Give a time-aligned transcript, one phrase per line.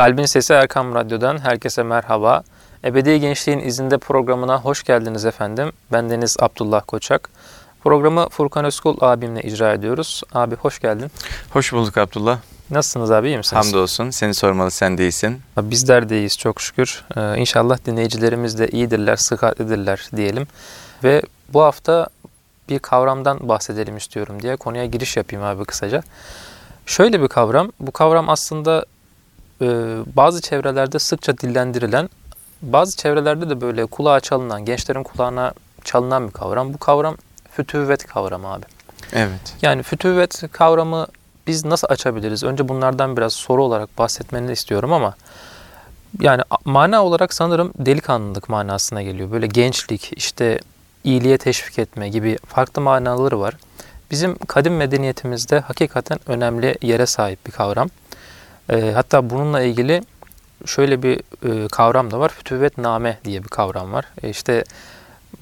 [0.00, 2.42] Kalbin Sesi Erkam Radyo'dan herkese merhaba.
[2.84, 5.72] Ebedi Gençliğin izinde programına hoş geldiniz efendim.
[5.92, 7.28] Ben Deniz Abdullah Koçak.
[7.84, 10.22] Programı Furkan Özkul abimle icra ediyoruz.
[10.32, 11.10] Abi hoş geldin.
[11.52, 12.38] Hoş bulduk Abdullah.
[12.70, 13.66] Nasılsınız abi iyi misiniz?
[13.66, 14.10] Hamdolsun.
[14.10, 15.40] Seni sormalı sen de iyisin.
[15.58, 17.04] Bizler de iyiyiz çok şükür.
[17.16, 20.46] Ee, inşallah dinleyicilerimiz de iyidirler, sıhhatlidirler diyelim.
[21.04, 21.22] Ve
[21.52, 22.08] bu hafta
[22.68, 26.02] bir kavramdan bahsedelim istiyorum diye konuya giriş yapayım abi kısaca.
[26.86, 27.72] Şöyle bir kavram.
[27.80, 28.84] Bu kavram aslında
[30.16, 32.10] bazı çevrelerde sıkça dillendirilen,
[32.62, 35.52] bazı çevrelerde de böyle kulağa çalınan, gençlerin kulağına
[35.84, 36.74] çalınan bir kavram.
[36.74, 37.16] Bu kavram
[37.52, 38.64] fütüvvet kavramı abi.
[39.12, 39.54] Evet.
[39.62, 41.06] Yani fütüvvet kavramı
[41.46, 42.44] biz nasıl açabiliriz?
[42.44, 45.14] Önce bunlardan biraz soru olarak bahsetmeni istiyorum ama
[46.20, 49.30] yani mana olarak sanırım delikanlılık manasına geliyor.
[49.30, 50.60] Böyle gençlik, işte
[51.04, 53.54] iyiliğe teşvik etme gibi farklı manaları var.
[54.10, 57.90] Bizim kadim medeniyetimizde hakikaten önemli yere sahip bir kavram.
[58.70, 60.02] E, hatta bununla ilgili
[60.66, 61.20] şöyle bir
[61.64, 62.28] e, kavram da var.
[62.28, 64.04] Fütüvvet name diye bir kavram var.
[64.22, 64.64] E, işte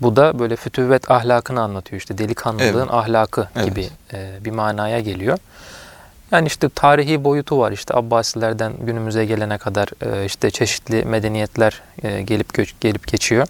[0.01, 2.01] bu da böyle fütüvvet ahlakını anlatıyor.
[2.01, 2.95] İşte delikanlılığın evet.
[2.95, 3.67] ahlakı evet.
[3.67, 5.39] gibi e, bir manaya geliyor.
[6.31, 7.73] Yani işte tarihi boyutu var.
[7.73, 13.47] İşte Abbasilerden günümüze gelene kadar e, işte çeşitli medeniyetler e, gelip göç, gelip geçiyor.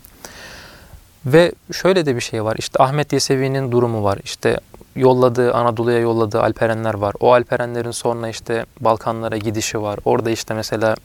[1.27, 2.57] Ve şöyle de bir şey var.
[2.59, 4.19] İşte Ahmet Yesevi'nin durumu var.
[4.25, 4.61] İşte
[4.99, 7.15] yolladığı, Anadolu'ya yolladığı Alperenler var.
[7.21, 9.99] O Alperenlerin sonra işte Balkanlara gidişi var.
[10.05, 10.97] Orada işte mesela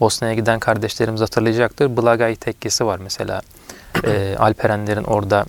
[0.00, 1.96] Bosna'ya giden kardeşlerimiz hatırlayacaktır.
[1.96, 3.40] Blagay tekkesi var mesela.
[4.04, 5.44] E, Alperenlerin orada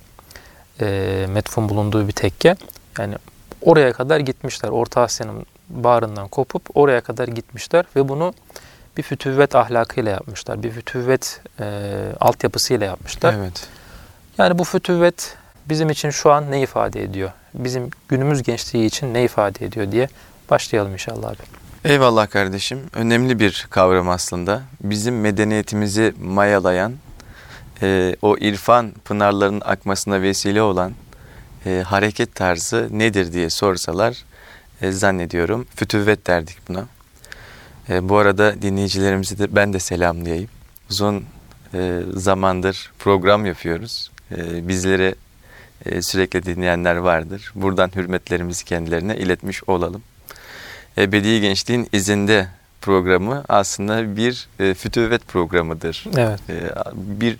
[0.80, 2.56] e, metfun bulunduğu bir tekke.
[2.98, 3.14] Yani
[3.62, 4.68] oraya kadar gitmişler.
[4.68, 8.34] Orta Asya'nın bağrından kopup oraya kadar gitmişler ve bunu
[8.96, 10.62] bir fütüvvet ahlakıyla yapmışlar.
[10.62, 11.64] Bir fütüvvet e,
[12.20, 13.34] altyapısıyla yapmışlar.
[13.38, 13.68] Evet.
[14.38, 15.36] Yani bu fütüvvet
[15.68, 17.30] bizim için şu an ne ifade ediyor?
[17.54, 20.08] Bizim günümüz gençliği için ne ifade ediyor diye
[20.50, 21.42] başlayalım inşallah abi.
[21.84, 22.80] Eyvallah kardeşim.
[22.92, 24.62] Önemli bir kavram aslında.
[24.80, 26.92] Bizim medeniyetimizi mayalayan,
[27.82, 30.92] e, o irfan pınarlarının akmasına vesile olan
[31.66, 34.24] e, hareket tarzı nedir diye sorsalar
[34.80, 36.86] e, zannediyorum fütüvvet derdik buna.
[37.88, 40.50] E, bu arada dinleyicilerimizi de ben de selamlayayım.
[40.90, 41.24] Uzun
[41.74, 44.10] e, zamandır program yapıyoruz.
[44.36, 45.14] E, bizlere
[45.86, 47.52] e, sürekli dinleyenler vardır.
[47.54, 50.02] Buradan hürmetlerimizi kendilerine iletmiş olalım.
[50.98, 52.48] Ebedi Gençliğin izinde
[52.80, 56.04] programı aslında bir e, fütüvvet programıdır.
[56.16, 56.40] Evet.
[56.50, 57.38] E, bir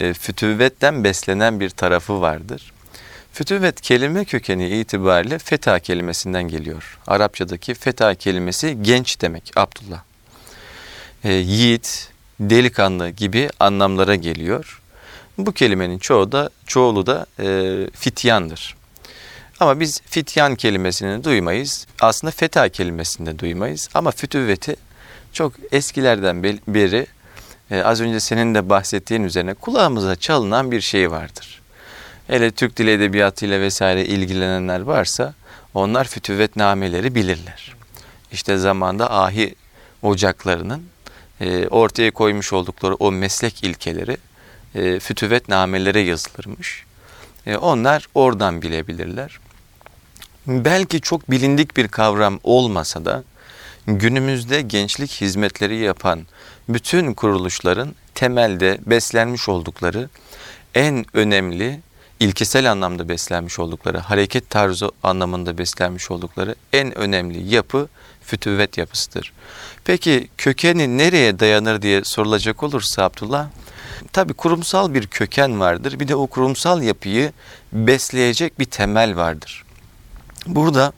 [0.00, 2.72] e, fütüvvetten beslenen bir tarafı vardır.
[3.32, 6.98] Fütüvvet kelime kökeni itibariyle feta kelimesinden geliyor.
[7.06, 10.02] Arapçadaki feta kelimesi genç demek Abdullah.
[11.24, 14.79] E, yiğit, delikanlı gibi anlamlara geliyor.
[15.38, 18.76] Bu kelimenin çoğu da çoğulu da e, fityandır.
[19.60, 21.86] Ama biz fityan kelimesini duymayız.
[22.00, 23.88] Aslında feta kelimesini de duymayız.
[23.94, 24.76] Ama fütüvveti
[25.32, 27.06] çok eskilerden beri
[27.70, 31.60] e, az önce senin de bahsettiğin üzerine kulağımıza çalınan bir şey vardır.
[32.26, 35.34] Hele Türk dili edebiyatıyla vesaire ilgilenenler varsa
[35.74, 37.74] onlar fütüvvet nameleri bilirler.
[38.32, 39.54] İşte zamanda ahi
[40.02, 40.82] ocaklarının
[41.40, 44.16] e, ortaya koymuş oldukları o meslek ilkeleri
[44.74, 46.84] e, fütüvet namelere yazılırmış.
[47.46, 49.38] E, onlar oradan bilebilirler.
[50.46, 53.24] Belki çok bilindik bir kavram olmasa da
[53.86, 56.26] günümüzde gençlik hizmetleri yapan
[56.68, 60.08] bütün kuruluşların temelde beslenmiş oldukları
[60.74, 61.80] en önemli
[62.20, 67.88] ilkesel anlamda beslenmiş oldukları, hareket tarzı anlamında beslenmiş oldukları en önemli yapı
[68.22, 69.32] fütüvvet yapısıdır.
[69.84, 73.46] Peki kökeni nereye dayanır diye sorulacak olursa Abdullah,
[74.12, 76.00] tabi kurumsal bir köken vardır.
[76.00, 77.32] Bir de o kurumsal yapıyı
[77.72, 79.64] besleyecek bir temel vardır.
[80.46, 80.92] Burada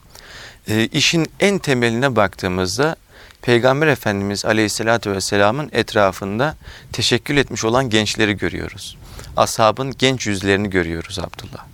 [0.67, 2.95] e, işin en temeline baktığımızda
[3.41, 6.55] Peygamber Efendimiz Aleyhisselatü Vesselam'ın etrafında
[6.91, 8.97] teşekkül etmiş olan gençleri görüyoruz.
[9.37, 11.72] Ashabın genç yüzlerini görüyoruz Abdullah.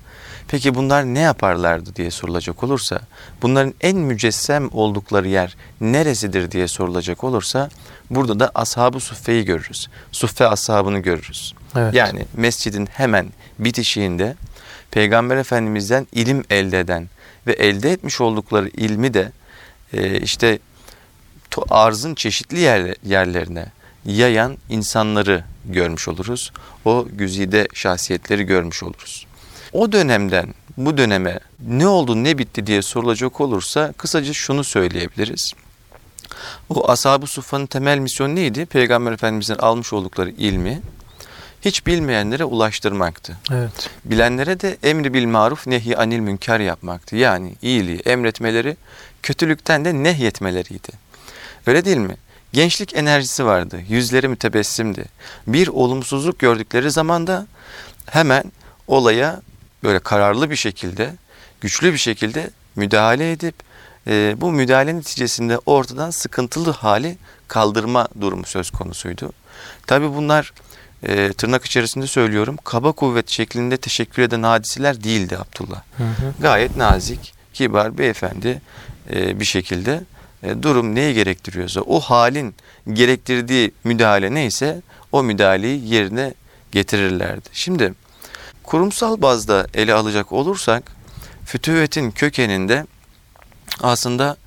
[0.50, 3.00] Peki bunlar ne yaparlardı diye sorulacak olursa,
[3.42, 7.70] bunların en mücessem oldukları yer neresidir diye sorulacak olursa,
[8.10, 9.88] burada da ashab-ı suffeyi görürüz.
[10.12, 11.54] Suffe ashabını görürüz.
[11.76, 11.94] Evet.
[11.94, 13.28] Yani mescidin hemen
[13.60, 14.36] bitişiğinde
[14.92, 17.10] Peygamber Efendimiz'den ilim elde eden
[17.48, 19.32] ve elde etmiş oldukları ilmi de
[19.94, 20.60] e, işte
[21.70, 23.66] arzın çeşitli yer, yerlerine
[24.06, 26.52] yayan insanları görmüş oluruz.
[26.86, 29.29] O güzide şahsiyetleri görmüş oluruz.
[29.74, 35.54] O dönemden bu döneme ne oldu ne bitti diye sorulacak olursa kısaca şunu söyleyebiliriz.
[36.70, 38.66] O ashab-ı suffanın temel misyonu neydi?
[38.66, 40.82] Peygamber Efendimiz'in almış oldukları ilmi
[41.62, 43.38] hiç bilmeyenlere ulaştırmaktı.
[43.52, 43.90] Evet.
[44.06, 47.16] Bilenlere de emri bil maruf nehi anil münker yapmaktı.
[47.16, 48.78] Yani iyiliği emretmeleri,
[49.24, 50.90] kötülükten de nehyetmeleriydi.
[51.68, 52.16] Öyle değil mi?
[52.54, 53.80] gençlik enerjisi vardı.
[53.90, 55.06] Yüzleri mütebessimdi.
[55.48, 57.48] Bir olumsuzluk gördükleri zaman da
[58.06, 58.44] hemen
[58.88, 59.42] olaya
[59.84, 61.14] böyle kararlı bir şekilde,
[61.62, 63.56] güçlü bir şekilde müdahale edip
[64.08, 67.18] e, bu müdahale neticesinde ortadan sıkıntılı hali
[67.48, 69.32] kaldırma durumu söz konusuydu.
[69.88, 70.54] Tabi bunlar
[71.04, 75.82] e, tırnak içerisinde söylüyorum kaba kuvvet şeklinde teşekkür eden hadiseler değildi Abdullah.
[75.98, 76.34] Hı hı.
[76.40, 78.62] Gayet nazik, kibar beyefendi
[79.14, 80.02] e, bir şekilde
[80.44, 82.56] e, durum neyi gerektiriyorsa o halin
[82.94, 86.34] gerektirdiği müdahale neyse o müdahaleyi yerine
[86.72, 87.50] getirirlerdi.
[87.54, 87.94] Şimdi
[88.70, 90.92] kurumsal bazda ele alacak olursak
[91.46, 92.86] fütüvetin kökeninde
[93.82, 94.38] aslında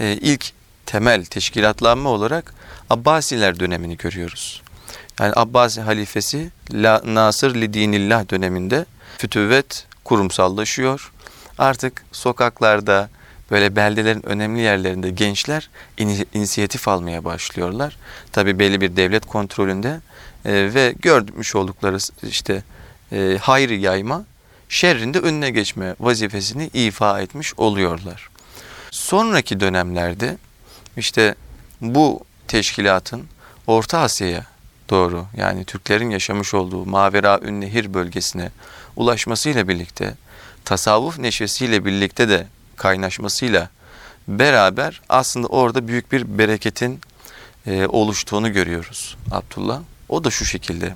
[0.00, 0.52] e, ilk
[0.86, 2.54] temel teşkilatlanma olarak
[2.90, 4.62] Abbasiler dönemini görüyoruz.
[5.20, 8.86] Yani Abbasi halifesi La, Nasır Lidinillah döneminde
[9.18, 11.12] fütüvvet kurumsallaşıyor.
[11.58, 13.10] Artık sokaklarda
[13.50, 15.70] böyle beldelerin önemli yerlerinde gençler
[16.34, 17.96] inisiyatif almaya başlıyorlar.
[18.32, 20.00] Tabi belli bir devlet kontrolünde
[20.44, 22.62] e, ve görmüş oldukları işte
[23.12, 24.24] e, hayrı yayma,
[24.68, 28.28] şerrinde önüne geçme vazifesini ifa etmiş oluyorlar.
[28.90, 30.36] Sonraki dönemlerde
[30.96, 31.34] işte
[31.80, 33.24] bu teşkilatın
[33.66, 34.46] Orta Asya'ya
[34.90, 38.50] doğru yani Türklerin yaşamış olduğu Mavera Ünnehir bölgesine
[38.96, 40.14] ulaşmasıyla birlikte
[40.64, 43.68] tasavvuf neşvesiyle birlikte de kaynaşmasıyla
[44.28, 47.00] beraber aslında orada büyük bir bereketin
[47.66, 49.80] e, oluştuğunu görüyoruz Abdullah.
[50.08, 50.94] O da şu şekilde.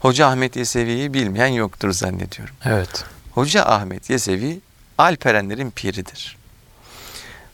[0.00, 2.54] Hoca Ahmet Yesevi'yi bilmeyen yoktur zannediyorum.
[2.64, 3.04] Evet.
[3.30, 4.60] Hoca Ahmet Yesevi
[4.98, 6.36] Alperenlerin piridir.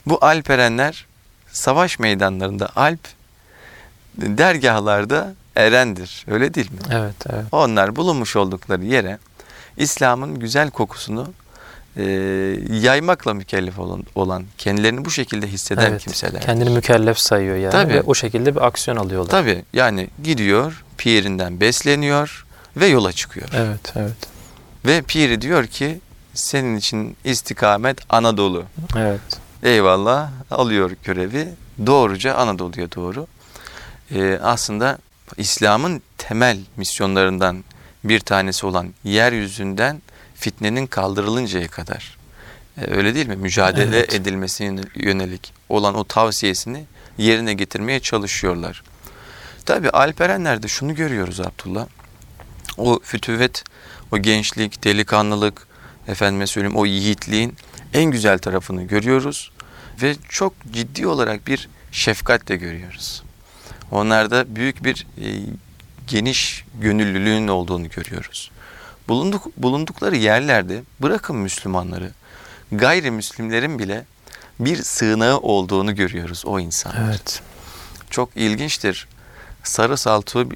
[0.07, 1.07] Bu Alperenler
[1.53, 3.01] savaş meydanlarında Alp,
[4.17, 6.25] dergahlarda erendir.
[6.29, 6.79] Öyle değil mi?
[6.91, 7.45] Evet, evet.
[7.53, 9.19] Onlar bulunmuş oldukları yere
[9.77, 11.33] İslam'ın güzel kokusunu
[11.97, 12.05] e,
[12.71, 16.43] yaymakla mükellef olan, olan, kendilerini bu şekilde hisseden evet, kimseler.
[16.43, 17.95] Kendini mükellef sayıyor yani Tabii.
[17.95, 19.31] ve o şekilde bir aksiyon alıyorlar.
[19.31, 22.47] Tabii yani gidiyor, pirinden besleniyor
[22.77, 23.49] ve yola çıkıyor.
[23.55, 24.17] Evet, evet.
[24.87, 26.01] Ve piri diyor ki
[26.35, 28.65] senin için istikamet Anadolu.
[28.97, 29.21] Evet.
[29.63, 31.49] Eyvallah alıyor görevi
[31.87, 33.27] doğruca Anadolu'ya doğru.
[34.15, 34.99] Ee, aslında
[35.37, 37.65] İslam'ın temel misyonlarından
[38.05, 40.03] bir tanesi olan yeryüzünden
[40.37, 42.19] fitnenin kaldırılıncaya kadar
[42.81, 43.37] e, öyle değil mi?
[43.37, 44.15] Mücadele evet.
[44.15, 46.85] edilmesine yönelik olan o tavsiyesini
[47.19, 48.83] yerine getirmeye çalışıyorlar.
[49.65, 51.87] Tabi Alperenler de şunu görüyoruz Abdullah.
[52.77, 53.65] O fütüvet,
[54.13, 55.67] o gençlik, delikanlılık,
[56.09, 57.57] efendime söyleyeyim o yiğitliğin
[57.95, 59.53] en güzel tarafını görüyoruz
[60.03, 63.23] ve çok ciddi olarak bir şefkatle görüyoruz.
[63.91, 65.27] Onlarda büyük bir e,
[66.07, 68.51] geniş gönüllülüğün olduğunu görüyoruz.
[69.09, 72.11] Bulunduk, bulundukları yerlerde bırakın Müslümanları,
[72.73, 74.05] gayrimüslimlerin bile
[74.61, 77.09] bir sığınağı olduğunu görüyoruz o insanlar.
[77.09, 77.43] Evet.
[78.11, 79.09] Çok ilginçtir.
[79.63, 80.49] Sarı Saltuğu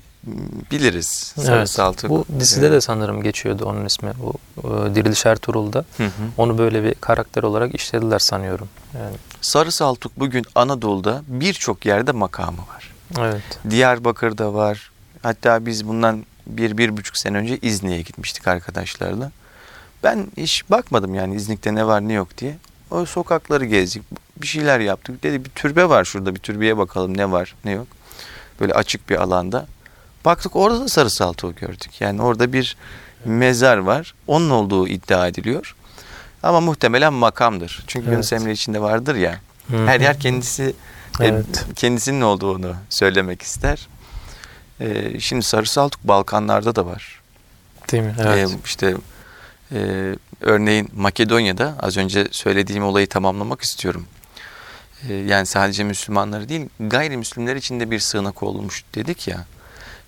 [0.71, 1.35] biliriz.
[1.37, 1.71] Sarı evet.
[1.71, 2.11] Saltuk.
[2.11, 2.77] Bu dizide evet.
[2.77, 4.13] de sanırım geçiyordu onun ismi.
[4.19, 5.85] Bu e, Diriliş Ertuğrul'da.
[5.97, 6.11] Hı hı.
[6.37, 8.69] Onu böyle bir karakter olarak işlediler sanıyorum.
[8.95, 9.17] Yani.
[9.41, 12.93] Sarı Saltuk bugün Anadolu'da birçok yerde makamı var.
[13.19, 13.43] Evet.
[13.71, 14.91] Diyarbakır'da var.
[15.23, 16.25] Hatta biz bundan
[16.57, 19.31] bir, bir buçuk sene önce İznik'e gitmiştik arkadaşlarla.
[20.03, 22.57] Ben hiç bakmadım yani İznik'te ne var ne yok diye.
[22.91, 24.03] O sokakları gezdik.
[24.37, 25.23] Bir şeyler yaptık.
[25.23, 27.87] Dedi bir türbe var şurada bir türbeye bakalım ne var ne yok.
[28.61, 29.67] Böyle açık bir alanda.
[30.25, 32.01] Baktık orada da sarı saltuğu gördük.
[32.01, 32.77] Yani orada bir
[33.25, 34.15] mezar var.
[34.27, 35.75] Onun olduğu iddia ediliyor.
[36.43, 37.85] Ama muhtemelen makamdır.
[37.87, 38.15] Çünkü evet.
[38.15, 39.41] Yunus Emre içinde vardır ya.
[39.71, 39.87] Hı-hı.
[39.87, 40.75] Her yer kendisi
[41.21, 41.65] e, evet.
[41.77, 43.89] kendisinin olduğunu söylemek ister.
[44.81, 47.21] Ee, şimdi sarı saltuk Balkanlarda da var.
[47.93, 48.15] Değil mi?
[48.21, 48.51] Evet.
[48.51, 48.95] Ee, işte
[49.73, 49.79] e,
[50.41, 54.07] örneğin Makedonya'da az önce söylediğim olayı tamamlamak istiyorum.
[55.09, 59.45] Ee, yani sadece Müslümanları değil gayrimüslimler için de bir sığınak olmuş dedik ya.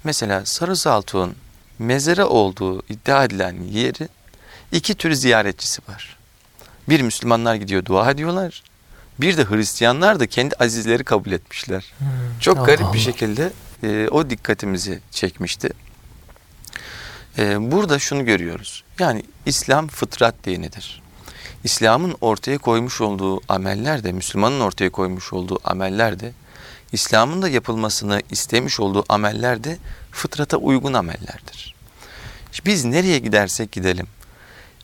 [0.05, 1.35] Mesela Sarı Saltuk'un
[1.79, 4.09] mezara olduğu iddia edilen yeri
[4.73, 6.17] iki tür ziyaretçisi var.
[6.89, 8.63] Bir Müslümanlar gidiyor dua ediyorlar.
[9.19, 11.93] Bir de Hristiyanlar da kendi azizleri kabul etmişler.
[11.99, 12.09] Hmm.
[12.41, 12.93] Çok Allah garip Allah.
[12.93, 13.53] bir şekilde
[13.83, 15.71] e, o dikkatimizi çekmişti.
[17.39, 18.85] E, burada şunu görüyoruz.
[18.99, 21.03] Yani İslam fıtrat dinidir.
[21.65, 26.33] İslam'ın ortaya koymuş olduğu ameller de, Müslümanın ortaya koymuş olduğu ameller de,
[26.93, 29.79] İslam'ın da yapılmasını istemiş olduğu ameller de
[30.11, 31.75] fıtrata uygun amellerdir.
[32.67, 34.07] Biz nereye gidersek gidelim,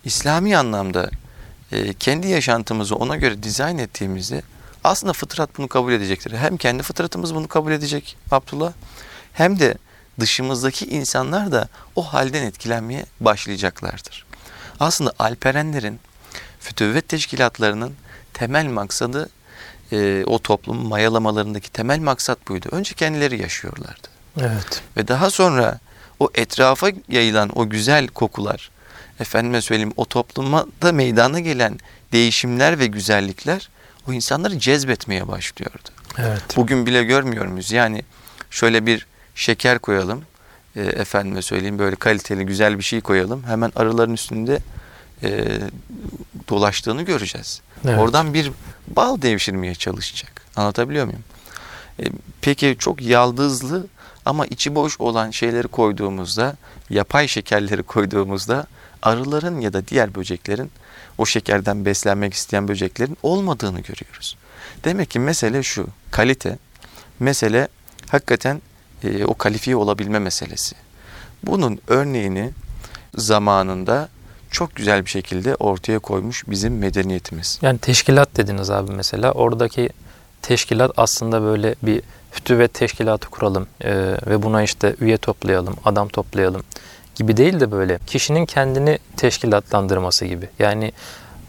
[0.04, 1.10] İslami anlamda
[1.72, 4.42] e, kendi yaşantımızı ona göre dizayn ettiğimizde
[4.84, 6.32] aslında fıtrat bunu kabul edecektir.
[6.32, 8.72] Hem kendi fıtratımız bunu kabul edecek Abdullah
[9.32, 9.74] hem de
[10.20, 14.26] dışımızdaki insanlar da o halden etkilenmeye başlayacaklardır.
[14.80, 16.00] Aslında alperenlerin
[16.60, 17.94] fütüvvet teşkilatlarının
[18.34, 19.28] temel maksadı
[19.92, 22.68] e, o toplumu mayalamalarındaki temel maksat buydu.
[22.72, 24.08] Önce kendileri yaşıyorlardı.
[24.40, 24.82] Evet.
[24.96, 25.78] Ve daha sonra
[26.20, 28.70] o etrafa yayılan o güzel kokular,
[29.20, 31.78] efendime söyleyeyim o topluma da meydana gelen
[32.12, 33.68] değişimler ve güzellikler
[34.08, 35.88] o insanları cezbetmeye başlıyordu.
[36.18, 36.56] Evet.
[36.56, 37.72] Bugün bile görmüyor muyuz?
[37.72, 38.02] Yani
[38.50, 40.22] şöyle bir şeker koyalım,
[40.76, 43.44] e, efendime söyleyeyim böyle kaliteli güzel bir şey koyalım.
[43.44, 44.58] Hemen arıların üstünde
[45.22, 45.58] e,
[46.48, 47.60] dolaştığını göreceğiz.
[47.84, 47.98] Evet.
[47.98, 48.52] Oradan bir
[48.88, 50.42] bal devşirmeye çalışacak.
[50.56, 51.24] Anlatabiliyor muyum?
[52.00, 52.04] E,
[52.40, 53.86] peki çok yaldızlı
[54.24, 56.56] ama içi boş olan şeyleri koyduğumuzda,
[56.90, 58.66] yapay şekerleri koyduğumuzda
[59.02, 60.70] arıların ya da diğer böceklerin
[61.18, 64.36] o şekerden beslenmek isteyen böceklerin olmadığını görüyoruz.
[64.84, 66.58] Demek ki mesele şu, kalite,
[67.20, 67.68] mesele
[68.08, 68.62] hakikaten
[69.04, 70.76] e, o kalifiye olabilme meselesi.
[71.42, 72.50] Bunun örneğini
[73.16, 74.08] zamanında
[74.50, 77.58] çok güzel bir şekilde ortaya koymuş bizim medeniyetimiz.
[77.62, 79.32] Yani teşkilat dediniz abi mesela.
[79.32, 79.90] Oradaki
[80.42, 83.94] teşkilat aslında böyle bir fütüvet teşkilatı kuralım e,
[84.26, 86.62] ve buna işte üye toplayalım, adam toplayalım
[87.18, 90.48] gibi değil de böyle kişinin kendini teşkilatlandırması gibi.
[90.58, 90.92] Yani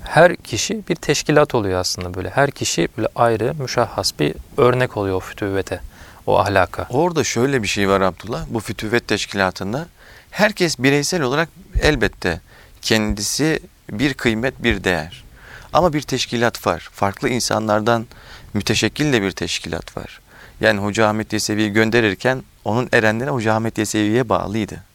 [0.04, 2.30] her kişi bir teşkilat oluyor aslında böyle.
[2.30, 5.82] Her kişi böyle ayrı, müşahhas bir örnek oluyor o fütüvete,
[6.28, 6.88] o ahlaka.
[6.90, 8.46] Orada şöyle bir şey var Abdullah.
[8.50, 9.88] Bu fütüvet teşkilatında
[10.32, 11.50] herkes bireysel olarak
[11.82, 12.42] elbette
[12.82, 13.60] kendisi
[13.92, 15.24] bir kıymet, bir değer.
[15.74, 16.90] Ama bir teşkilat var.
[16.92, 18.06] Farklı insanlardan
[18.54, 20.20] müteşekkil de bir teşkilat var.
[20.62, 24.89] Yani Hoca Ahmet Yesevi'yi gönderirken onun erenleri Hoca Ahmet Yesevi'ye bağlıydı.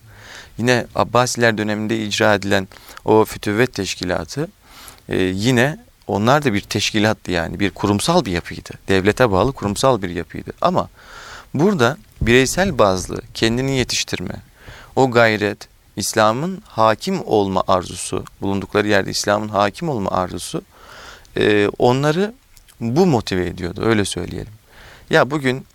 [0.59, 2.69] Yine Abbasiler döneminde icra edilen
[3.05, 4.49] o fütüvvet teşkilatı
[5.09, 8.71] e, yine onlar da bir teşkilattı yani bir kurumsal bir yapıydı.
[8.89, 10.53] Devlete bağlı kurumsal bir yapıydı.
[10.61, 10.89] Ama
[11.55, 14.35] burada bireysel bazlı kendini yetiştirme,
[14.97, 20.63] o gayret, İslam'ın hakim olma arzusu, bulundukları yerde İslam'ın hakim olma arzusu
[21.37, 22.35] e, onları
[22.81, 24.53] bu motive ediyordu öyle söyleyelim.
[25.11, 25.67] Ya bugün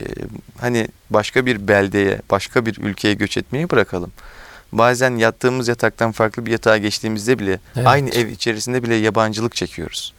[0.00, 0.04] e,
[0.60, 4.12] hani başka bir beldeye, başka bir ülkeye göç etmeyi bırakalım.
[4.72, 7.86] Bazen yattığımız yataktan farklı bir yatağa geçtiğimizde bile Evet.
[7.86, 10.14] aynı ev içerisinde bile yabancılık çekiyoruz.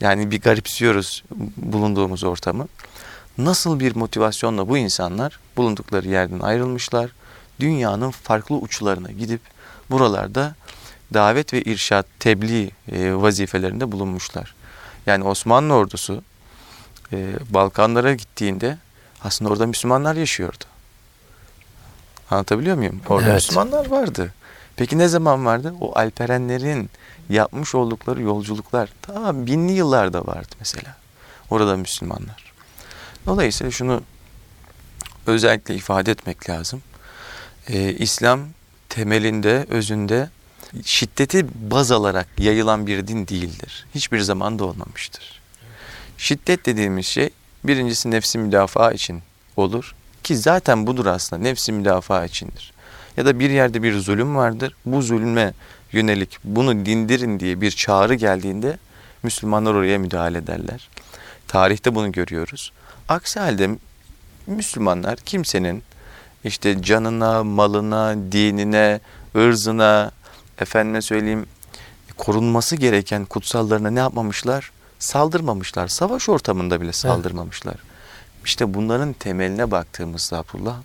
[0.00, 1.24] Yani bir garipsiyoruz
[1.56, 2.68] bulunduğumuz ortamı.
[3.38, 7.10] Nasıl bir motivasyonla bu insanlar bulundukları yerden ayrılmışlar,
[7.60, 9.40] dünyanın farklı uçlarına gidip
[9.90, 10.54] buralarda
[11.14, 14.54] davet ve irşat, tebliğ e, vazifelerinde bulunmuşlar.
[15.06, 16.22] Yani Osmanlı ordusu
[17.12, 18.78] e, Balkanlara gittiğinde
[19.24, 20.64] aslında orada Müslümanlar yaşıyordu.
[22.30, 23.00] Anlatabiliyor muyum?
[23.08, 23.34] Orada Evet.
[23.34, 24.34] Müslümanlar vardı.
[24.76, 25.74] Peki ne zaman vardı?
[25.80, 26.90] O Alperenlerin
[27.28, 30.96] yapmış oldukları yolculuklar ta binli yıllarda vardı mesela.
[31.50, 32.52] Orada Müslümanlar.
[33.26, 34.02] Dolayısıyla şunu
[35.26, 36.82] özellikle ifade etmek lazım.
[37.68, 38.40] Ee, İslam
[38.88, 40.30] temelinde, özünde
[40.84, 43.86] şiddeti baz alarak yayılan bir din değildir.
[43.94, 45.40] Hiçbir zaman da olmamıştır.
[46.18, 47.30] Şiddet dediğimiz şey
[47.64, 49.22] birincisi nefsi müdafaa için
[49.56, 52.72] olur ki zaten budur aslında nefsi müdafaa içindir.
[53.16, 54.76] Ya da bir yerde bir zulüm vardır.
[54.86, 55.52] Bu zulme
[55.92, 58.78] yönelik bunu dindirin diye bir çağrı geldiğinde
[59.22, 60.88] Müslümanlar oraya müdahale ederler.
[61.48, 62.72] Tarihte bunu görüyoruz.
[63.08, 63.70] Aksi halde
[64.46, 65.82] Müslümanlar kimsenin
[66.44, 69.00] işte canına, malına, dinine,
[69.36, 70.10] ırzına,
[70.60, 71.46] efendime söyleyeyim
[72.16, 74.70] korunması gereken kutsallarına ne yapmamışlar?
[75.02, 75.88] Saldırmamışlar.
[75.88, 77.74] Savaş ortamında bile saldırmamışlar.
[78.44, 80.76] İşte bunların temeline baktığımızda Abdullah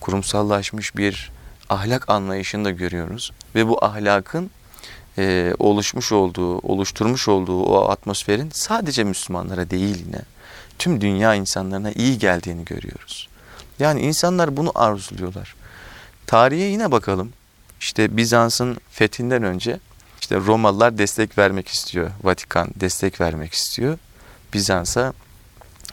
[0.00, 1.32] kurumsallaşmış bir
[1.68, 3.32] ahlak anlayışını da görüyoruz.
[3.54, 4.50] Ve bu ahlakın
[5.18, 10.22] e, oluşmuş olduğu, oluşturmuş olduğu o atmosferin sadece Müslümanlara değil yine
[10.78, 13.28] tüm dünya insanlarına iyi geldiğini görüyoruz.
[13.78, 15.54] Yani insanlar bunu arzuluyorlar.
[16.26, 17.32] Tarihe yine bakalım.
[17.80, 19.80] İşte Bizans'ın fethinden önce
[20.28, 22.10] işte Romalılar destek vermek istiyor.
[22.22, 23.98] Vatikan destek vermek istiyor.
[24.54, 25.12] Bizans'a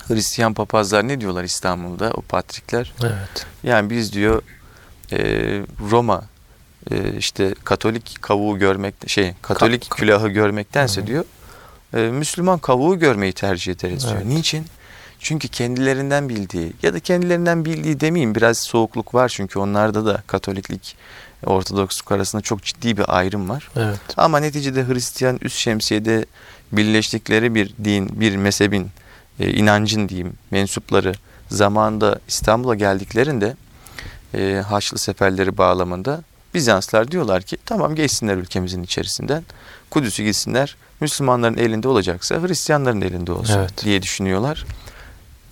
[0.08, 2.94] Hristiyan papazlar ne diyorlar İstanbul'da o patrikler?
[3.02, 3.46] Evet.
[3.64, 4.42] Yani biz diyor
[5.12, 5.18] e,
[5.92, 6.24] Roma
[6.92, 11.08] e, işte Katolik kavuğu görmek şey Katolik Ka- külahı görmektense Hı hı.
[11.08, 11.26] diyor
[11.94, 14.16] e, Müslüman kavuğu görmeyi tercih ederiz diyor.
[14.16, 14.26] Evet.
[14.26, 14.66] Niçin?
[15.20, 20.96] Çünkü kendilerinden bildiği ya da kendilerinden bildiği demeyeyim biraz soğukluk var çünkü onlarda da Katoliklik
[21.46, 23.70] Ortodoksluk arasında çok ciddi bir ayrım var.
[23.76, 24.00] Evet.
[24.18, 26.26] Ama neticede Hristiyan üst şemsiyede
[26.72, 28.88] birleştikleri bir din, bir mezhebin,
[29.40, 31.14] e, inancın diyeyim mensupları
[31.50, 33.56] zamanında İstanbul'a geldiklerinde
[34.34, 39.44] e, Haçlı seferleri bağlamında Bizanslar diyorlar ki tamam geçsinler ülkemizin içerisinden.
[39.90, 40.76] Kudüs'ü gitsinler.
[41.00, 43.84] Müslümanların elinde olacaksa Hristiyanların elinde olsun Evet.
[43.86, 44.66] diye düşünüyorlar.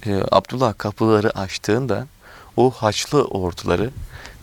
[0.06, 2.08] E, Abdullah kapıları açtığında
[2.58, 3.90] o Haçlı orduları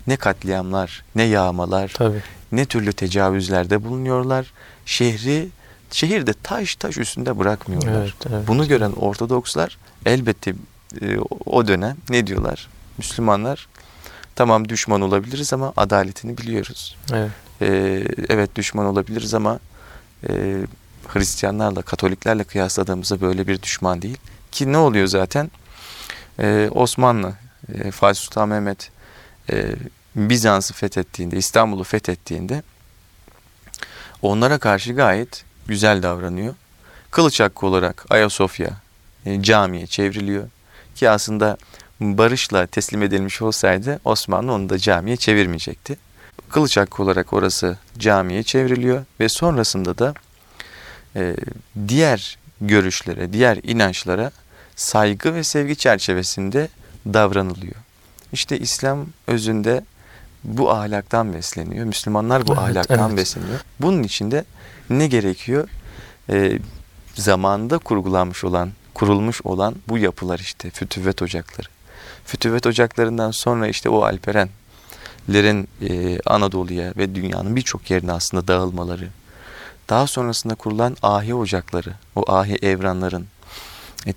[0.06, 2.22] ne katliamlar, ne yağmalar, Tabii.
[2.52, 4.52] ne türlü tecavüzlerde bulunuyorlar.
[4.86, 5.48] Şehri
[5.90, 8.02] şehirde taş taş üstünde bırakmıyorlar.
[8.02, 8.48] Evet, evet.
[8.48, 10.54] Bunu gören Ortodokslar elbette
[11.02, 12.68] e, o dönem ne diyorlar?
[12.98, 13.68] Müslümanlar
[14.36, 16.96] tamam düşman olabiliriz ama adaletini biliyoruz.
[17.12, 17.30] Evet.
[17.62, 17.66] E,
[18.28, 19.58] evet düşman olabiliriz ama
[20.28, 20.56] e,
[21.08, 24.18] Hristiyanlarla, Katoliklerle kıyasladığımızda böyle bir düşman değil.
[24.52, 25.50] Ki ne oluyor zaten?
[26.40, 27.32] E, Osmanlı,
[27.74, 28.90] e, Fatih Sultan Mehmet
[29.50, 29.66] e,
[30.16, 32.62] Bizans'ı fethettiğinde, İstanbul'u fethettiğinde
[34.22, 36.54] onlara karşı gayet güzel davranıyor.
[37.10, 38.70] Kılıç hakkı olarak Ayasofya
[39.26, 40.48] e, camiye çevriliyor.
[40.94, 41.56] Ki aslında
[42.00, 45.98] barışla teslim edilmiş olsaydı Osmanlı onu da camiye çevirmeyecekti.
[46.48, 50.14] Kılıç hakkı olarak orası camiye çevriliyor ve sonrasında da
[51.16, 51.36] e,
[51.88, 54.30] diğer görüşlere, diğer inançlara
[54.80, 56.68] saygı ve sevgi çerçevesinde
[57.06, 57.74] davranılıyor.
[58.32, 59.84] İşte İslam özünde
[60.44, 61.84] bu ahlaktan besleniyor.
[61.84, 63.18] Müslümanlar bu Evet, ahlaktan evet.
[63.18, 63.60] besleniyor.
[63.80, 64.44] Bunun içinde
[64.90, 65.68] ne gerekiyor?
[66.30, 66.58] Ee,
[67.14, 71.68] zamanında kurgulanmış olan, kurulmuş olan bu yapılar işte fütüvvet ocakları.
[72.24, 79.08] Fütüvvet ocaklarından sonra işte o Alperenlerin e, Anadolu'ya ve dünyanın birçok yerine aslında dağılmaları.
[79.88, 83.26] Daha sonrasında kurulan ahi ocakları, o ahi evranların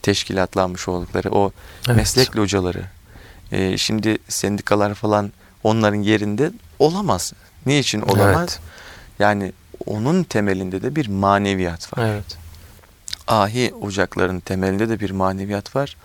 [0.01, 1.51] teşkilatlanmış oldukları o
[1.87, 1.97] Evet.
[1.97, 2.81] meslek locaları.
[3.51, 5.31] E, şimdi sendikalar falan
[5.63, 7.33] onların yerinde olamaz.
[7.65, 8.35] Niçin olamaz?
[8.39, 8.59] Evet.
[9.19, 9.51] Yani
[9.85, 12.05] onun temelinde de bir maneviyat var.
[12.07, 12.37] Evet.
[13.27, 15.97] Ahi ocakların temelinde de bir maneviyat var.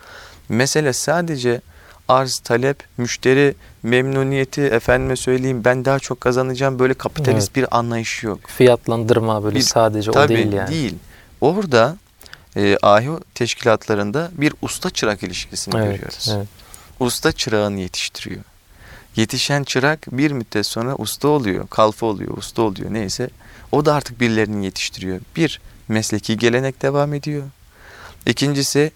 [0.49, 1.61] Mesele sadece
[2.09, 8.41] arz, talep, müşteri memnuniyeti efendime söyleyeyim ben daha çok kazanacağım böyle kapitalist bir anlayış yok.
[8.47, 10.69] Fiyatlandırma böyle Bir- sadece o Tabii değil yani.
[10.71, 10.95] değil.
[11.41, 11.97] Orada
[12.59, 16.29] e, ahi teşkilatlarında bir usta çırak ilişkisini Evet, görüyoruz.
[16.37, 16.49] evet.
[17.01, 18.41] Usta çırağını yetiştiriyor.
[19.17, 23.31] Yetişen çırak bir müddet sonra usta oluyor, kalfa oluyor, usta oluyor neyse.
[23.73, 25.21] O da artık birilerini yetiştiriyor.
[25.37, 27.43] Bir, mesleki gelenek devam ediyor.
[28.27, 28.91] İkincisi,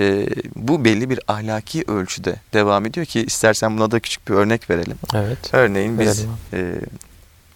[0.00, 0.26] e,
[0.56, 4.98] bu belli bir ahlaki ölçüde devam ediyor ki istersen buna da küçük bir örnek verelim.
[5.14, 5.38] Evet.
[5.52, 6.80] Örneğin biz Verelim.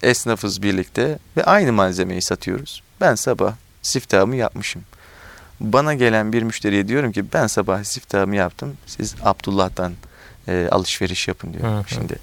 [0.03, 2.83] e, esnafız birlikte ve aynı malzemeyi satıyoruz.
[3.01, 4.83] Ben sabah siftahımı yapmışım.
[5.63, 8.77] Bana gelen bir müşteriye diyorum ki ben sabah siftahımı yaptım.
[8.87, 9.93] Siz Abdullah'tan
[10.49, 11.75] e, alışveriş yapın diyorum.
[11.75, 11.85] Hı hı.
[11.87, 12.17] Şimdi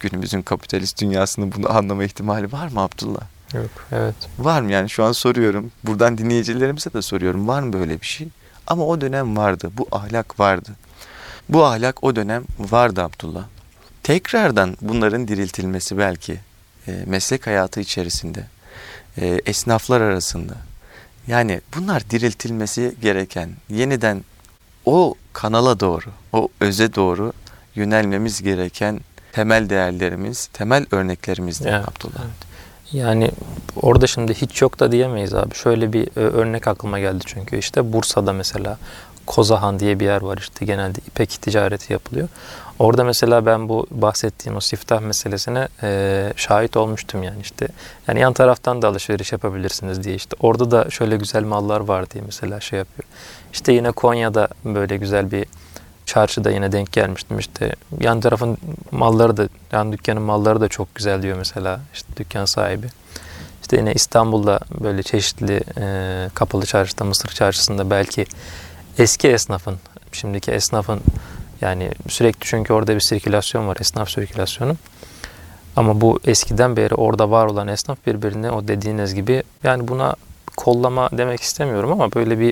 [0.00, 3.22] günümüzün kapitalist dünyasının bunu anlama ihtimali var mı Abdullah?
[3.54, 3.70] Yok.
[3.92, 4.14] Evet.
[4.38, 5.72] Var mı yani şu an soruyorum.
[5.84, 7.48] Buradan dinleyicilerimize de soruyorum.
[7.48, 8.28] Var mı böyle bir şey?
[8.66, 9.70] Ama o dönem vardı.
[9.78, 10.70] Bu ahlak vardı.
[11.48, 13.44] Bu ahlak o dönem vardı Abdullah.
[14.02, 16.40] Tekrardan bunların diriltilmesi belki
[16.88, 18.46] e, meslek hayatı içerisinde,
[19.18, 20.54] e, esnaflar arasında.
[21.26, 24.24] Yani bunlar diriltilmesi gereken, yeniden
[24.84, 27.32] o kanala doğru, o öze doğru
[27.74, 29.00] yönelmemiz gereken
[29.32, 32.24] temel değerlerimiz, temel örneklerimizdir Evet, Abdullah.
[32.92, 33.30] Yani
[33.82, 35.54] orada şimdi hiç yok da diyemeyiz abi.
[35.54, 38.78] Şöyle bir e, örnek aklıma geldi çünkü işte Bursa'da mesela
[39.26, 42.28] Kozahan diye bir yer var işte genelde ipek ticareti yapılıyor.
[42.78, 47.68] Orada mesela ben bu bahsettiğim o siftah meselesine e, şahit olmuştum yani işte.
[48.08, 50.36] Yani yan taraftan da alışveriş yapabilirsiniz diye işte.
[50.40, 53.08] Orada da şöyle güzel mallar var diye mesela şey yapıyor.
[53.52, 55.46] İşte yine Konya'da böyle güzel bir
[56.06, 57.74] çarşıda yine denk gelmiştim işte.
[58.00, 58.58] Yan tarafın
[58.90, 62.86] malları da, yan dükkanın malları da çok güzel diyor mesela işte dükkan sahibi.
[63.62, 68.26] İşte yine İstanbul'da böyle çeşitli e, kapalı çarşıda, Mısır çarşısında belki
[68.98, 69.76] eski esnafın,
[70.12, 71.00] şimdiki esnafın
[71.60, 74.76] yani sürekli çünkü orada bir sirkülasyon var, esnaf sirkülasyonu.
[75.76, 80.14] Ama bu eskiden beri orada var olan esnaf birbirini o dediğiniz gibi yani buna
[80.56, 82.50] kollama demek istemiyorum ama böyle bir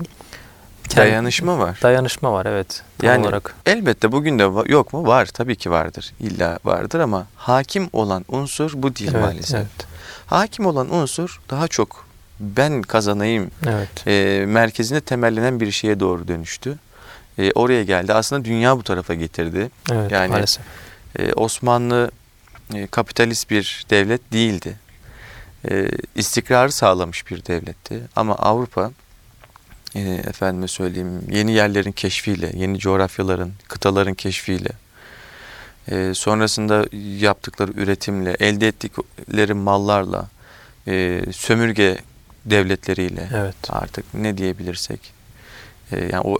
[0.88, 1.78] kendi- Dayanışma var.
[1.82, 3.54] dayanışma var evet tam Yani olarak.
[3.66, 5.06] elbette bugün de yok mu?
[5.06, 6.12] Var tabii ki vardır.
[6.20, 9.56] İlla vardır ama hakim olan unsur bu değil Evet, maalesef.
[9.60, 9.86] evet,
[10.26, 12.04] Hakim olan unsur daha çok
[12.40, 14.06] ben kazanayım evet.
[14.06, 16.78] e, merkezine temellenen bir şeye doğru dönüştü.
[17.38, 18.12] E, oraya geldi.
[18.14, 19.70] Aslında dünya bu tarafa getirdi.
[19.92, 20.64] Evet, Yani- maalesef.
[21.18, 22.10] E, Osmanlı
[22.74, 24.76] e, kapitalist bir devlet değildi.
[25.70, 28.00] E, istikrarı sağlamış bir devletti.
[28.16, 28.90] Ama Avrupa
[29.94, 34.70] e, efendime söyleyeyim yeni yerlerin keşfiyle, yeni coğrafyaların, kıtaların keşfiyle,
[35.88, 36.84] e, sonrasında
[37.18, 40.28] yaptıkları üretimle, elde ettikleri mallarla,
[40.88, 41.98] e, sömürge
[42.44, 43.54] devletleriyle Evet.
[43.68, 45.00] artık ne diyebilirsek
[45.92, 46.38] e, yani o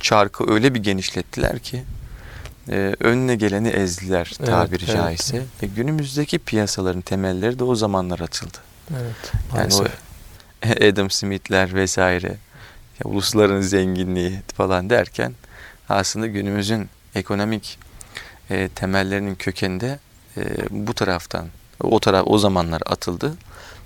[0.00, 1.84] çarkı öyle bir genişlettiler ki
[2.68, 5.42] e, önüne geleni ezdiler Evet, tabiri evet, caizse.
[5.62, 8.58] E, günümüzdeki piyasaların temelleri de o zamanlar atıldı.
[8.90, 9.32] Evet.
[9.56, 10.06] Yani o maalesef.
[10.92, 12.36] Adam Smith'ler vesaire
[13.04, 15.34] ya ulusların zenginliği falan derken
[15.88, 17.78] aslında günümüzün ekonomik
[18.50, 19.98] e, temellerinin kökeninde
[20.36, 21.46] e, bu taraftan
[21.80, 23.34] o taraf o zamanlar atıldı.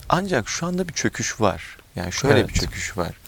[0.08, 1.76] Ancak şu anda bir çöküş var.
[1.96, 2.48] Yani şöyle Evet.
[2.48, 3.19] bir çöküş var.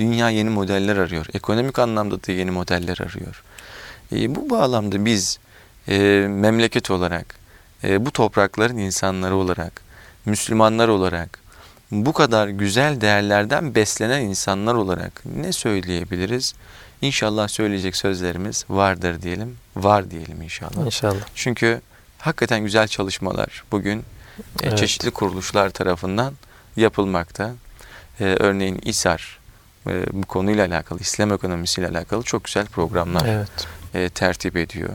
[0.00, 1.26] Dünya yeni modeller arıyor.
[1.34, 3.42] Ekonomik anlamda da yeni modeller arıyor.
[4.12, 5.38] E, bu bağlamda biz
[5.88, 7.34] e, memleket olarak,
[7.84, 9.82] e, bu toprakların insanları olarak,
[10.24, 11.38] Müslümanlar olarak,
[11.90, 16.54] bu kadar güzel değerlerden beslenen insanlar olarak ne söyleyebiliriz?
[17.02, 19.56] İnşallah söyleyecek sözlerimiz vardır diyelim.
[19.76, 20.86] Var diyelim inşallah.
[20.86, 21.20] İnşallah.
[21.34, 21.80] Çünkü
[22.18, 24.02] hakikaten güzel çalışmalar bugün e,
[24.62, 24.78] Evet.
[24.78, 26.34] çeşitli kuruluşlar tarafından
[26.76, 27.54] yapılmakta.
[28.20, 29.39] E, örneğin İSAR
[29.86, 33.48] e, bu konuyla alakalı, İslam ekonomisiyle alakalı çok güzel programlar Evet.
[33.94, 34.90] e, tertip ediyor.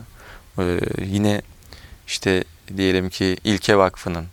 [0.58, 1.42] E, yine
[2.06, 2.44] işte
[2.76, 4.26] diyelim ki İlke Vakfı'nın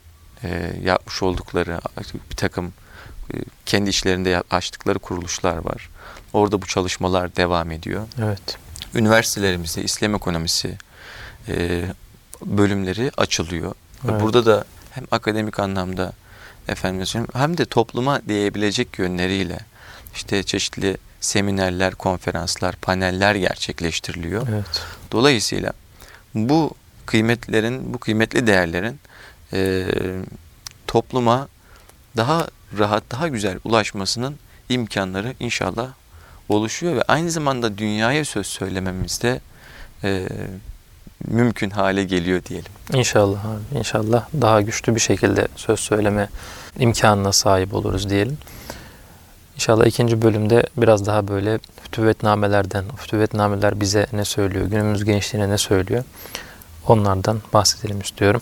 [0.44, 1.80] e, yapmış oldukları
[2.32, 2.74] bir takım
[3.34, 5.90] e, kendi işlerinde ya- açtıkları kuruluşlar var.
[6.34, 8.08] Orada bu çalışmalar devam ediyor.
[8.24, 8.58] Evet.
[8.96, 10.78] Üniversitelerimizde İslam ekonomisi
[11.48, 11.84] e,
[12.46, 13.74] bölümleri açılıyor.
[14.10, 14.22] Evet.
[14.22, 16.14] Burada da hem akademik anlamda
[16.68, 19.60] efendim hem de topluma değebilecek yönleriyle
[20.16, 24.48] işte çeşitli seminerler, konferanslar, paneller gerçekleştiriliyor.
[24.52, 24.82] Evet.
[25.12, 25.74] Dolayısıyla
[26.34, 26.72] bu
[27.06, 29.00] kıymetlerin, bu kıymetli değerlerin
[29.54, 29.86] e,
[30.88, 31.48] topluma
[32.18, 32.48] daha
[32.78, 34.36] rahat, daha güzel ulaşmasının
[34.70, 35.88] imkanları inşallah
[36.50, 39.40] oluşuyor ve aynı zamanda dünyaya söz söylememiz de
[40.04, 40.28] e,
[41.28, 42.72] mümkün hale geliyor diyelim.
[42.94, 43.78] İnşallah abi.
[43.80, 46.30] İnşallah daha güçlü bir şekilde söz söyleme
[46.80, 48.38] imkanına sahip oluruz diyelim.
[49.56, 56.04] İnşallah ikinci bölümde biraz daha böyle fütüvvetnamelerden, fütüvvetnameler bize ne söylüyor, günümüz gençliğine ne söylüyor
[56.88, 58.42] onlardan bahsedelim istiyorum.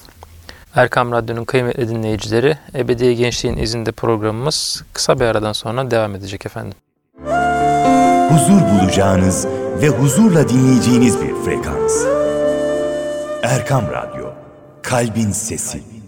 [0.75, 6.77] Erkam Radyo'nun kıymetli dinleyicileri, Ebedi Gençliğin izinde programımız kısa bir aradan sonra devam edecek efendim.
[8.29, 9.47] huzur bulacağınız
[9.81, 12.05] ve huzurla dinleyeceğiniz bir frekans.
[13.43, 14.29] Erkam Radyo,
[14.81, 16.00] Kalbin Sesi.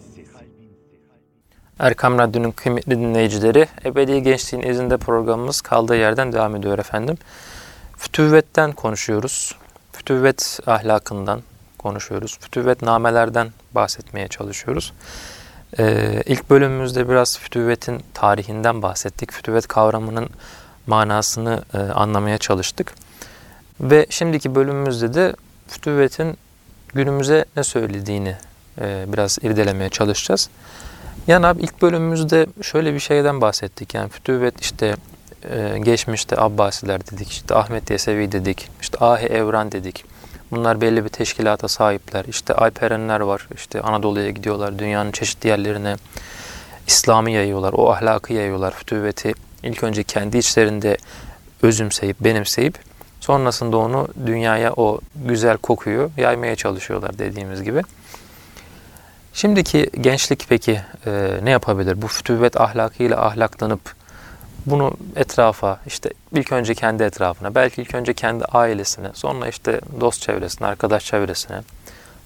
[1.84, 7.18] Erkam Radyo'nun kıymetli dinleyicileri, Ebedi Gençliğin izinde programımız kaldığı yerden devam ediyor efendim.
[7.98, 9.56] Fütüvvetten konuşuyoruz.
[9.92, 11.42] Fütüvvet ahlakından
[11.78, 12.38] konuşuyoruz.
[12.42, 14.94] Fütüvvet namelerden bahsetmeye çalışıyoruz.
[15.80, 19.32] Ee, ilk bölümümüzde biraz fütüvvetin tarihinden bahsettik.
[19.32, 20.30] Fütüvvet kavramının
[20.88, 22.94] manasını e, anlamaya çalıştık.
[23.80, 25.36] Ve şimdiki bölümümüzde de
[25.68, 26.38] fütüvvetin
[26.94, 28.36] günümüze ne söylediğini
[28.82, 30.50] e, biraz irdelemeye çalışacağız.
[31.28, 33.94] Yani abi ilk bölümümüzde şöyle bir şeyden bahsettik.
[33.94, 34.96] Yani fütüvvet işte
[35.50, 40.06] e, geçmişte Abbasiler dedik, işte Ahmet Yesevi dedik, işte Ahi Evran dedik.
[40.52, 42.26] Bunlar belli bir teşkilata sahipler.
[42.26, 43.48] İşte Alperenler var.
[43.56, 44.80] İşte Anadolu'ya gidiyorlar.
[44.80, 45.96] Dünyanın çeşitli yerlerine
[46.88, 47.74] İslam'ı yayıyorlar.
[47.74, 48.74] O ahlakı yayıyorlar.
[48.74, 49.34] Fütüvveti
[49.64, 50.98] ilk önce kendi içlerinde
[51.62, 52.80] özümseyip, benimseyip
[53.20, 57.82] sonrasında onu dünyaya o güzel kokuyu yaymaya çalışıyorlar dediğimiz gibi.
[59.34, 62.02] Şimdiki gençlik peki e, ne yapabilir?
[62.02, 63.96] Bu fütüvvet ahlakıyla ahlaklanıp
[64.66, 70.22] bunu etrafa işte ilk önce kendi etrafına, belki ilk önce kendi ailesine, sonra işte dost
[70.22, 71.62] çevresine, arkadaş çevresine,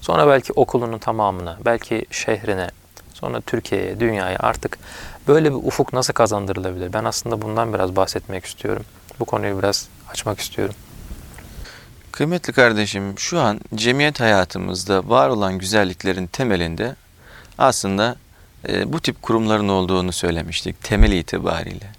[0.00, 2.70] sonra belki okulunun tamamına, belki şehrine,
[3.14, 4.78] sonra Türkiye'ye, dünyaya artık
[5.28, 6.92] böyle bir ufuk nasıl kazandırılabilir?
[6.92, 8.84] Ben aslında bundan biraz bahsetmek istiyorum.
[9.20, 10.74] Bu konuyu biraz açmak istiyorum.
[12.18, 16.96] Kıymetli kardeşim şu an cemiyet hayatımızda var olan güzelliklerin temelinde
[17.58, 18.16] aslında
[18.68, 21.90] e, bu tip kurumların olduğunu söylemiştik temel itibariyle.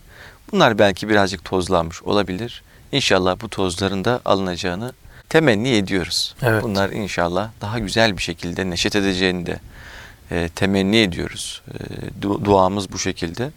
[0.52, 2.64] Bunlar belki birazcık tozlanmış olabilir.
[2.92, 4.94] İnşallah bu tozların da alınacağını
[5.30, 6.36] temenni ediyoruz.
[6.42, 6.64] Evet.
[6.64, 9.60] Bunlar inşallah daha güzel bir şekilde neşet edeceğini de
[10.32, 11.62] e, temenni ediyoruz.
[11.68, 11.78] E,
[12.22, 13.52] du- duamız bu şekilde.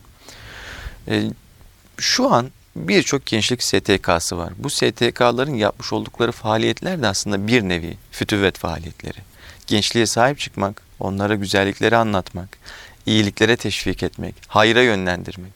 [1.08, 1.22] E,
[1.98, 4.52] şu an birçok gençlik STK'sı var.
[4.58, 9.18] Bu STK'ların yapmış oldukları faaliyetler de aslında bir nevi fütüvvet faaliyetleri.
[9.66, 12.58] Gençliğe sahip çıkmak, onlara güzellikleri anlatmak,
[13.06, 15.52] iyiliklere teşvik etmek, hayra yönlendirmek.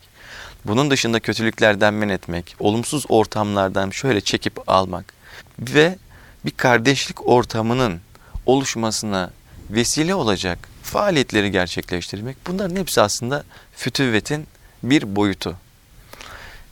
[0.64, 5.14] Bunun dışında kötülüklerden men etmek, olumsuz ortamlardan şöyle çekip almak
[5.58, 5.98] ve
[6.44, 8.00] bir kardeşlik ortamının
[8.46, 9.30] oluşmasına
[9.70, 12.36] vesile olacak faaliyetleri gerçekleştirmek.
[12.46, 13.44] Bunların hepsi aslında
[13.76, 14.46] fütüvvetin
[14.82, 15.56] bir boyutu.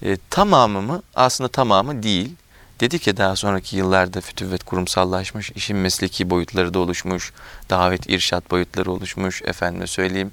[0.05, 1.03] E, tamamı mı?
[1.14, 2.33] Aslında tamamı değil.
[2.81, 7.33] Dedik ya daha sonraki yıllarda fütüvvet kurumsallaşmış, işin mesleki boyutları da oluşmuş,
[7.71, 10.31] davet irşat boyutları oluşmuş, efendime söyleyeyim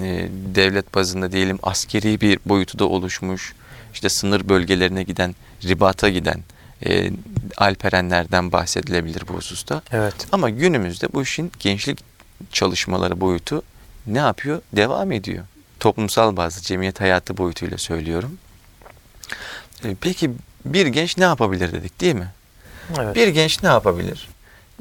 [0.00, 3.54] e, devlet bazında diyelim askeri bir boyutu da oluşmuş.
[3.94, 6.40] İşte sınır bölgelerine giden, ribata giden
[6.86, 7.10] e,
[7.56, 9.82] alperenlerden bahsedilebilir bu hususta.
[9.92, 10.14] Evet.
[10.32, 11.98] Ama günümüzde bu işin gençlik
[12.52, 13.62] çalışmaları boyutu
[14.06, 14.62] ne yapıyor?
[14.76, 15.44] Devam ediyor.
[15.80, 18.38] Toplumsal bazı cemiyet hayatı boyutuyla söylüyorum.
[19.84, 20.30] E, Peki
[20.64, 22.32] bir genç ne yapabilir dedik değil mi?
[22.98, 23.16] Evet.
[23.16, 24.28] Bir genç ne yapabilir?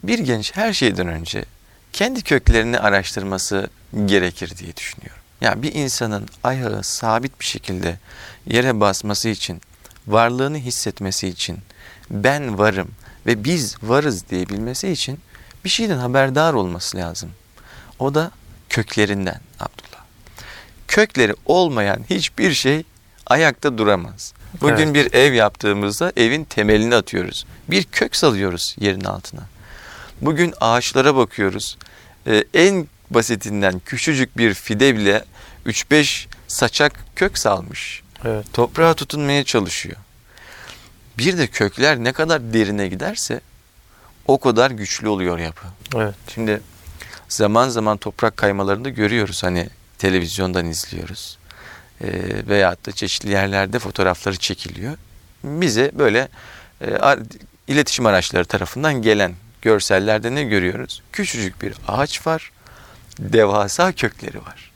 [0.03, 1.45] Bir genç her şeyden önce
[1.93, 3.69] kendi köklerini araştırması
[4.05, 5.21] gerekir diye düşünüyorum.
[5.41, 7.99] Yani bir insanın ayağı sabit bir şekilde
[8.45, 9.61] yere basması için,
[10.07, 11.57] varlığını hissetmesi için,
[12.09, 12.91] ben varım
[13.25, 15.19] ve biz varız diyebilmesi için
[15.65, 17.31] bir şeyden haberdar olması lazım.
[17.99, 18.31] O da
[18.69, 20.03] köklerinden Abdullah.
[20.87, 22.83] Kökleri olmayan hiçbir şey
[23.25, 24.33] ayakta duramaz.
[24.61, 24.93] Bugün Evet.
[24.93, 27.45] bir ev yaptığımızda evin temelini atıyoruz.
[27.69, 29.41] Bir kök salıyoruz yerin altına.
[30.21, 31.77] Bugün ağaçlara bakıyoruz.
[32.27, 35.25] Ee, en basitinden küçücük bir fide bile
[35.65, 38.03] 3-5 saçak kök salmış.
[38.25, 38.45] Evet.
[38.53, 39.97] Toprağa tutunmaya çalışıyor.
[41.17, 43.41] Bir de kökler ne kadar derine giderse
[44.27, 45.67] o kadar güçlü oluyor yapı.
[45.95, 46.15] Evet.
[46.33, 46.61] Şimdi
[47.29, 49.43] zaman zaman toprak kaymalarını görüyoruz.
[49.43, 51.37] Hani televizyondan izliyoruz.
[52.03, 52.09] Ee,
[52.47, 54.97] veyahut da çeşitli yerlerde fotoğrafları çekiliyor.
[55.43, 56.27] Bize böyle
[56.81, 56.97] e,
[57.67, 61.01] iletişim araçları tarafından gelen görsellerde ne görüyoruz?
[61.11, 62.51] Küçücük bir ağaç var.
[63.19, 64.71] Devasa kökleri var.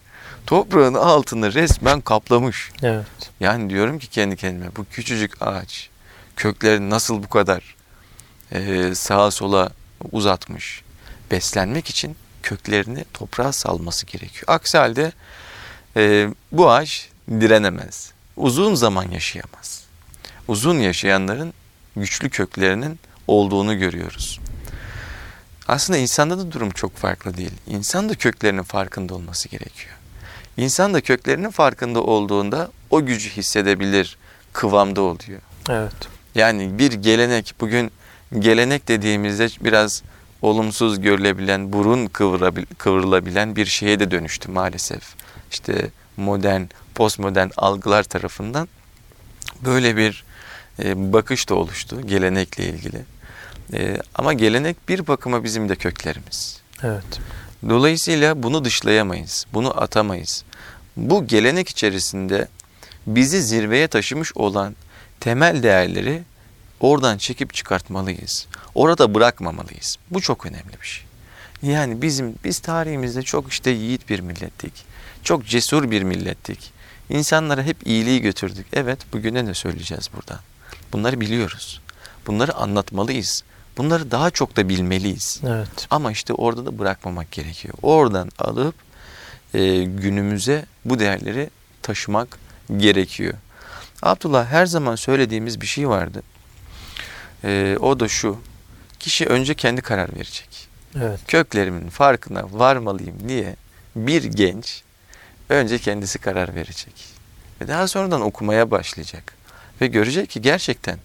[0.46, 2.72] Toprağın altını resmen kaplamış.
[2.84, 3.06] Evet.
[3.40, 5.90] Yani diyorum ki kendi kendime bu küçücük ağaç
[6.36, 7.76] köklerini nasıl bu kadar
[8.52, 9.70] e, sağa sola
[10.12, 10.84] uzatmış.
[11.32, 14.44] Beslenmek için köklerini toprağa salması gerekiyor.
[14.48, 15.12] Aksi halde
[15.98, 18.12] e, bu ağaç direnemez.
[18.36, 19.84] Uzun zaman yaşayamaz.
[20.48, 21.54] Uzun yaşayanların
[21.96, 24.40] güçlü köklerinin olduğunu görüyoruz.
[25.68, 27.52] Aslında insanda da durum çok farklı değil.
[27.68, 29.96] İnsan da köklerinin farkında olması gerekiyor.
[30.58, 34.18] İnsan da köklerinin farkında olduğunda o gücü hissedebilir,
[34.54, 35.42] kıvamda oluyor.
[35.70, 35.94] Evet.
[36.36, 37.92] Yani bir gelenek bugün
[38.40, 40.04] gelenek dediğimizde biraz
[40.42, 45.04] olumsuz görülebilen, burun kıvırabil, kıvrılabilen bir şeye de dönüştü maalesef.
[45.52, 46.62] İşte modern,
[46.98, 48.68] postmodern algılar tarafından
[49.66, 50.24] böyle bir
[50.84, 53.06] e, bakış da oluştu gelenekle ilgili.
[53.74, 56.62] E, ama gelenek bir bakıma bizim de köklerimiz.
[56.84, 57.20] Evet.
[57.70, 60.44] Dolayısıyla bunu dışlayamayız, bunu atamayız.
[60.98, 62.48] Bu gelenek içerisinde
[63.08, 64.76] bizi zirveye taşımış olan
[65.20, 66.24] temel değerleri
[66.80, 68.48] oradan çekip çıkartmalıyız.
[68.76, 69.98] Orada bırakmamalıyız.
[70.12, 71.06] Bu çok önemli bir şey.
[71.62, 74.74] Yani bizim biz tarihimizde çok işte yiğit bir millettik.
[75.24, 76.77] Çok cesur bir millettik.
[77.10, 78.68] İnsanlara hep iyiliği götürdük.
[78.74, 80.40] Evet, bugüne ne söyleyeceğiz buradan?
[80.94, 81.82] Bunları biliyoruz.
[82.28, 83.44] Bunları anlatmalıyız.
[83.78, 85.42] Bunları daha çok da bilmeliyiz.
[85.48, 85.88] Evet.
[85.90, 87.74] Ama işte orada da bırakmamak gerekiyor.
[87.82, 88.76] Oradan alıp
[89.54, 91.50] e, günümüze bu değerleri
[91.82, 92.40] taşımak
[92.78, 93.34] gerekiyor.
[94.02, 96.24] Abdullah her zaman söylediğimiz bir şey vardı.
[97.44, 98.38] E, o da şu.
[99.00, 100.68] Kişi önce kendi karar verecek.
[100.96, 101.20] Evet.
[101.28, 103.56] Köklerimin farkına varmalıyım diye
[103.96, 104.84] bir genç
[105.50, 106.94] önce kendisi karar verecek.
[107.62, 109.34] Ve daha sonradan okumaya başlayacak.
[109.82, 111.00] Ve görecek ki gerçekten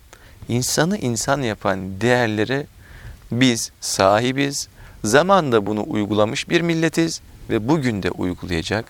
[0.48, 2.66] insanı insan yapan değerlere
[3.32, 4.68] biz sahibiz.
[5.04, 8.84] Zamanda bunu uygulamış bir milletiz ve bugün de uygulayacak.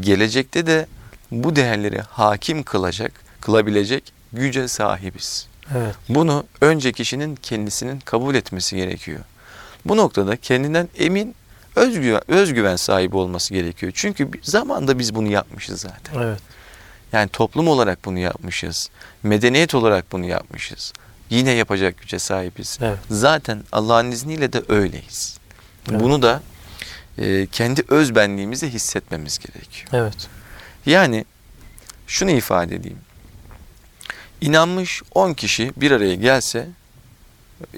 [0.00, 0.86] Gelecekte de
[1.30, 5.48] bu değerleri hakim kılacak, kılabilecek güce sahibiz.
[5.74, 5.94] Evet.
[6.08, 9.20] Bunu önce kişinin kendisinin kabul etmesi gerekiyor.
[9.84, 11.34] Bu noktada kendinden emin,
[11.76, 13.92] özgüven, özgüven sahibi olması gerekiyor.
[13.94, 16.22] Çünkü zamanda biz bunu yapmışız zaten.
[16.22, 16.40] Evet.
[17.12, 18.90] Yani toplum olarak bunu yapmışız.
[19.22, 20.92] Medeniyet olarak bunu yapmışız.
[21.30, 22.78] Yine yapacak güce sahibiz.
[22.82, 22.98] Evet.
[23.10, 25.38] Zaten Allah'ın izniyle de öyleyiz.
[25.90, 26.00] Evet.
[26.00, 26.42] Bunu da
[27.18, 29.88] e, kendi özbenliğimizi hissetmemiz gerekiyor.
[29.92, 30.28] Evet.
[30.86, 31.24] Yani
[32.06, 32.98] şunu ifade edeyim.
[34.40, 36.68] İnanmış 10 kişi bir araya gelse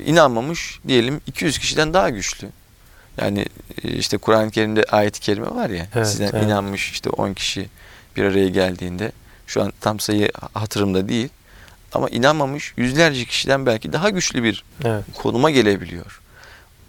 [0.06, 2.48] inanmamış diyelim 200 kişiden daha güçlü.
[3.20, 3.46] Yani
[3.85, 6.44] e, işte Kur'an-ı Kerim'de ayet-i kerime var ya Evet, sizden evet.
[6.44, 7.68] inanmış işte 10 kişi
[8.16, 9.12] bir araya geldiğinde
[9.46, 11.28] şu an tam sayı hatırımda değil
[11.92, 15.04] ama inanmamış yüzlerce kişiden belki daha güçlü bir Evet.
[15.14, 16.20] konuma gelebiliyor.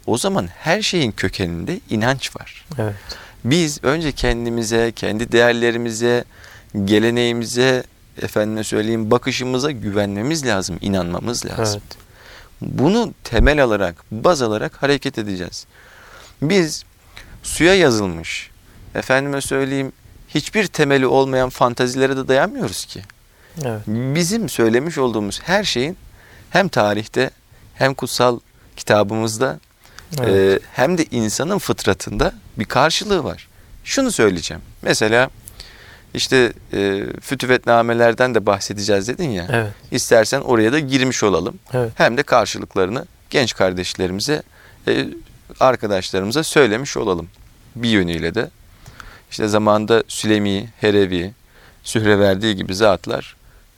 [0.06, 2.66] O zaman her şeyin kökeninde inanç var.
[2.78, 2.94] Evet.
[3.44, 6.24] Biz önce kendimize, kendi değerlerimize,
[6.84, 7.84] geleneğimize,
[8.22, 11.82] efendime söyleyeyim bakışımıza güvenmemiz lazım, inanmamız lazım.
[11.86, 11.98] Evet.
[12.60, 15.66] Bunu temel alarak, baz alarak hareket edeceğiz.
[16.42, 16.84] Biz
[17.42, 18.50] suya yazılmış,
[18.94, 19.92] efendime söyleyeyim
[20.28, 23.02] hiçbir temeli olmayan fantazilere de dayanmıyoruz ki.
[23.64, 23.80] Evet.
[23.86, 25.96] Bizim söylemiş olduğumuz her şeyin
[26.50, 27.30] hem tarihte
[27.74, 28.40] hem kutsal
[28.76, 29.58] kitabımızda
[30.20, 30.62] Evet.
[30.62, 33.48] ee, hem de insanın fıtratında bir karşılığı var.
[33.84, 34.62] Şunu söyleyeceğim.
[34.82, 35.30] Mesela
[36.14, 39.46] işte e, fütüvetnamelerden de bahsedeceğiz dedin ya.
[39.52, 39.72] Evet.
[39.90, 41.58] İstersen oraya da girmiş olalım.
[41.72, 41.92] Evet.
[41.94, 44.42] Hem de karşılıklarını genç kardeşlerimize,
[44.88, 45.06] e,
[45.60, 47.28] arkadaşlarımıza söylemiş olalım.
[47.76, 48.50] Bir yönüyle de
[49.30, 51.32] işte zamanında Süleymi, Herevi,
[51.82, 53.36] Sühreverdi gibi zatlar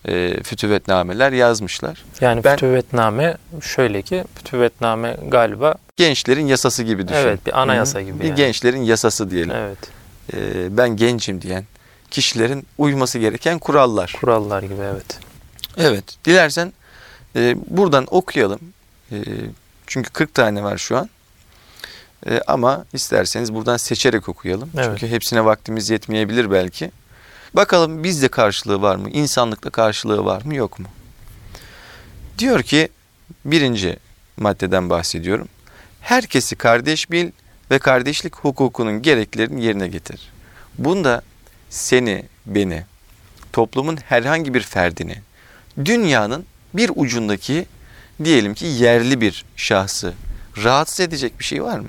[0.08, 2.04] e, fütüvetnameler yazmışlar.
[2.20, 7.18] Yani Ben- fütüvetname şöyle ki fütüvetname galiba Gençlerin yasası gibi düşün.
[7.18, 8.06] Evet, bir anayasa Hı hı.
[8.06, 8.36] gibi Bir yani.
[8.36, 9.50] gençlerin yasası diyelim.
[9.56, 9.78] evet.
[10.34, 11.64] e, ben gencim diyen
[12.10, 14.16] kişilerin uyması gereken kurallar.
[14.20, 15.18] Kurallar gibi evet.
[15.76, 16.04] Evet.
[16.24, 16.72] Dilersen
[17.36, 18.60] e, buradan okuyalım.
[19.12, 19.16] E,
[19.86, 21.08] çünkü 40 tane var şu an.
[22.30, 24.70] E, ama isterseniz buradan seçerek okuyalım.
[24.74, 24.86] Evet.
[24.86, 26.90] Çünkü hepsine vaktimiz yetmeyebilir belki.
[27.54, 29.10] Bakalım bizde karşılığı var mı?
[29.10, 30.54] İnsanlıkta karşılığı var mı?
[30.54, 30.86] Yok mu?
[32.38, 32.88] Diyor ki
[33.44, 33.96] birinci
[34.36, 35.48] maddeden bahsediyorum.
[36.00, 37.30] Herkesi kardeş bil
[37.70, 40.32] ve kardeşlik hukukunun gereklerini yerine getir.
[40.78, 41.22] Bunda
[41.70, 42.84] seni, beni,
[43.52, 45.16] toplumun herhangi bir ferdini,
[45.84, 47.66] dünyanın bir ucundaki
[48.24, 50.14] diyelim ki yerli bir şahsı
[50.64, 51.88] rahatsız edecek bir şey var mı?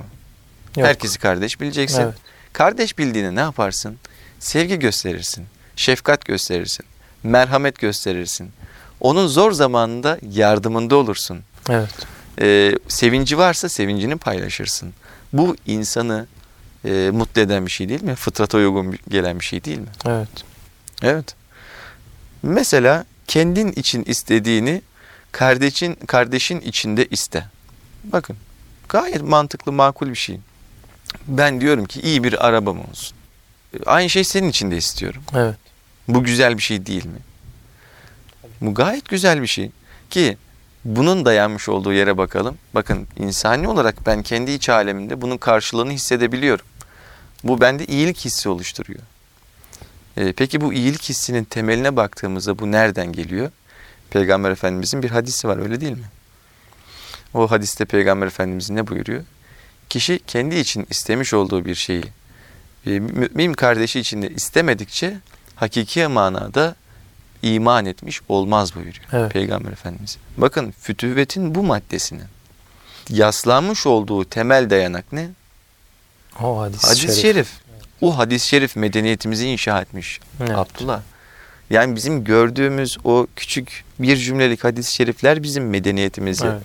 [0.77, 0.87] Yok.
[0.87, 2.01] Herkesi kardeş bileceksin.
[2.01, 2.15] Evet.
[2.53, 3.97] Kardeş bildiğini ne yaparsın?
[4.39, 6.85] Sevgi gösterirsin, şefkat gösterirsin,
[7.23, 8.51] merhamet gösterirsin.
[8.99, 11.41] Onun zor zamanında yardımında olursun.
[11.69, 11.89] Evet.
[12.41, 14.93] Ee, sevinci varsa sevincini paylaşırsın.
[15.33, 16.27] Bu insanı
[16.85, 18.15] e, mutlu eden bir şey değil mi?
[18.15, 19.89] Fıtrata uygun gelen bir şey değil mi?
[20.05, 20.29] Evet.
[21.01, 21.35] Evet.
[22.43, 24.81] Mesela kendin için istediğini
[25.31, 27.45] kardeşin kardeşin içinde iste.
[28.03, 28.37] Bakın
[28.89, 30.39] gayet mantıklı makul bir şey.
[31.27, 33.17] Ben diyorum ki iyi bir arabam olsun.
[33.85, 35.23] Aynı şey senin için de istiyorum.
[35.35, 35.55] Evet.
[36.07, 37.19] Bu güzel bir şey değil mi?
[38.61, 39.71] Bu gayet güzel bir şey.
[40.09, 40.37] Ki
[40.85, 42.57] bunun dayanmış olduğu yere bakalım.
[42.75, 46.65] Bakın insani olarak ben kendi iç alemimde bunun karşılığını hissedebiliyorum.
[47.43, 48.99] Bu bende iyilik hissi oluşturuyor.
[50.17, 53.51] Ee, peki bu iyilik hissinin temeline baktığımızda bu nereden geliyor?
[54.09, 56.05] Peygamber Efendimizin bir hadisi var öyle değil mi?
[57.33, 59.23] O hadiste Peygamber Efendimiz ne buyuruyor?
[59.89, 62.03] Kişi kendi için istemiş olduğu bir şeyi
[62.85, 65.17] e, mümin kardeşi için de istemedikçe
[65.55, 66.75] hakiki manada
[67.41, 69.31] iman etmiş olmaz buyuruyor Evet.
[69.31, 70.17] Peygamber Efendimiz.
[70.37, 72.23] Bakın fütüvvetin bu maddesinin
[73.09, 75.29] yaslanmış olduğu temel dayanak ne?
[76.41, 77.21] O hadis, Hadis-i şerif.
[77.21, 77.49] şerif.
[78.01, 80.51] O hadis-i şerif medeniyetimizi inşa etmiş Evet.
[80.51, 81.01] Abdullah.
[81.69, 86.61] Yani bizim gördüğümüz o küçük bir cümlelik hadis-i şerifler bizim medeniyetimizi, Evet.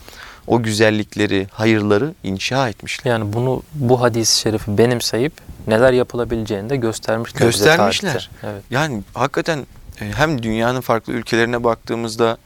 [0.49, 3.11] O güzellikleri, hayırları inşa etmişler.
[3.11, 5.33] Yani bunu bu hadis-i şerifi benimseyip
[5.67, 7.47] neler yapılabileceğini de göstermişler.
[7.47, 8.31] Göstermişler.
[8.43, 8.63] Evet.
[8.71, 9.67] Yani hakikaten
[10.01, 12.37] e, hem dünyanın farklı ülkelerine baktığımızda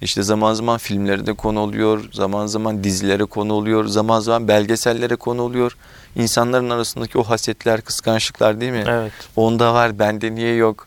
[0.00, 5.16] işte zaman zaman filmlere de konu oluyor, zaman zaman dizilere konu oluyor, zaman zaman belgesellere
[5.16, 5.76] konu oluyor.
[6.16, 8.84] İnsanların arasındaki o hasetler, kıskançlıklar değil mi?
[8.88, 9.12] Evet.
[9.36, 10.86] Onda var, bende niye yok?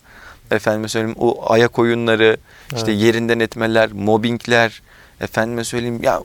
[0.51, 2.37] Efendime söyleyeyim o ayak oyunları,
[2.75, 3.01] işte Evet.
[3.01, 4.81] yerinden etmeler, mobbingler,
[5.21, 6.21] efendime söyleyeyim ya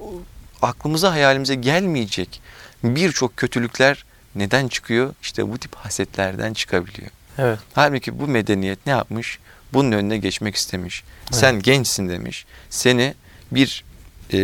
[0.62, 2.40] aklımıza hayalimize gelmeyecek
[2.84, 5.14] birçok kötülükler neden çıkıyor?
[5.22, 7.10] İşte bu tip hasetlerden çıkabiliyor.
[7.38, 7.58] Evet.
[7.72, 9.38] Halbuki bu medeniyet ne yapmış?
[9.72, 11.04] Bunun önüne geçmek istemiş.
[11.30, 12.46] Sen gençsin demiş.
[12.70, 13.14] Seni
[13.52, 13.84] bir
[14.32, 14.38] e,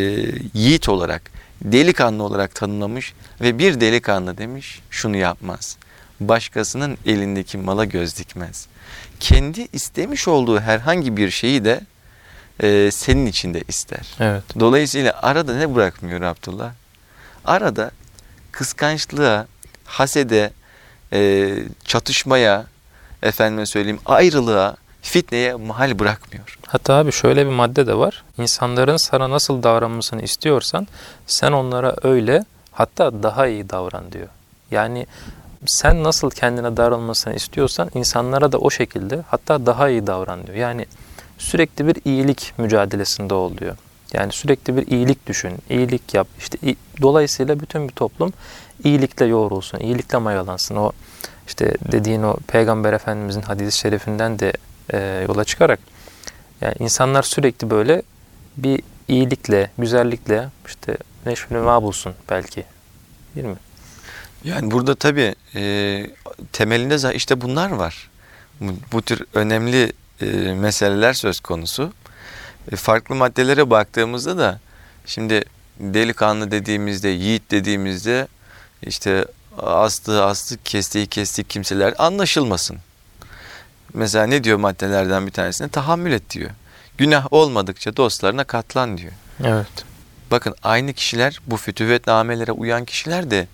[0.55, 1.23] yiğit olarak,
[1.63, 5.77] delikanlı olarak tanımlamış ve bir delikanlı demiş şunu yapmaz.
[6.21, 8.67] Başkasının elindeki mala göz dikmez.
[9.21, 11.81] Kendi istemiş olduğu herhangi bir şeyi de
[12.63, 14.07] e, senin içinde ister.
[14.21, 14.43] Evet.
[14.61, 16.73] Dolayısıyla arada ne bırakmıyor Abdullah?
[17.45, 17.91] Arada
[18.53, 19.47] kıskançlığa,
[19.85, 20.51] hasede,
[21.13, 22.67] e, çatışmaya,
[23.23, 26.59] efendime söyleyeyim ayrılığa, fitneye mahal bırakmıyor.
[26.67, 28.25] Hatta abi şöyle bir madde de var.
[28.39, 30.87] İnsanların sana nasıl davranmasını istiyorsan
[31.27, 34.29] sen onlara öyle hatta daha iyi davran diyor.
[34.71, 35.07] Yani
[35.67, 40.59] sen nasıl kendine davranmasını istiyorsan insanlara da o şekilde hatta daha iyi davran diyor.
[40.59, 40.87] Yani
[41.39, 43.77] sürekli bir iyilik mücadelesinde ol diyor.
[44.13, 46.29] Yani sürekli bir iyilik düşün, iyilik yap.
[46.39, 46.59] İşte
[47.03, 48.33] dolayısıyla bütün bir toplum
[48.85, 50.77] iyilikle yoğrulsun, iyilikle mayalansın.
[50.77, 50.93] O
[51.47, 54.53] işte dediğin o Peygamber Efendimizin hadis-i şerifinden de
[54.93, 55.81] e, yola çıkarak
[56.61, 58.03] yani insanlar sürekli böyle
[58.57, 62.65] bir iyilikle, güzellikle işte neşveli bulsun belki.
[63.37, 63.57] Değil mi?
[64.45, 66.07] Yani burada tabii e,
[66.53, 68.11] temelinde işte bunlar var.
[68.61, 71.93] Bu, bu tür önemli e, meseleler söz konusu.
[72.73, 74.61] E, farklı maddelere baktığımızda da
[75.07, 75.45] şimdi
[75.81, 78.29] delikanlı dediğimizde, yiğit dediğimizde
[78.83, 79.25] işte
[79.59, 82.79] astığı astık, kestiği kestik kimseler anlaşılmasın.
[83.95, 85.69] Mesela ne diyor maddelerden bir tanesinde?
[85.69, 86.51] Tahammül et diyor.
[86.99, 89.13] Günah olmadıkça dostlarına katlan diyor.
[89.45, 89.85] Evet.
[90.31, 93.47] Bakın aynı kişiler bu fütüvvetnamelere uyan kişiler de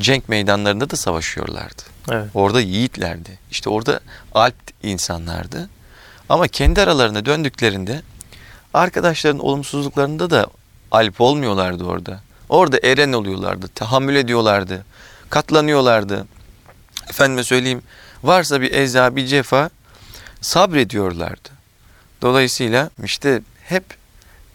[0.00, 1.82] cenk meydanlarında da savaşıyorlardı.
[2.10, 2.30] Evet.
[2.34, 3.38] Orada yiğitlerdi.
[3.50, 4.00] İşte orada
[4.34, 5.68] alp insanlardı.
[6.28, 8.02] Ama kendi aralarına döndüklerinde
[8.74, 10.46] arkadaşların olumsuzluklarında da
[10.90, 12.20] alp olmuyorlardı orada.
[12.48, 14.84] Orada eren oluyorlardı, tahammül ediyorlardı,
[15.30, 16.26] katlanıyorlardı.
[17.10, 17.82] Efendime söyleyeyim
[18.22, 19.70] varsa bir eza bir cefa
[20.40, 21.48] sabrediyorlardı.
[22.22, 23.84] Dolayısıyla işte hep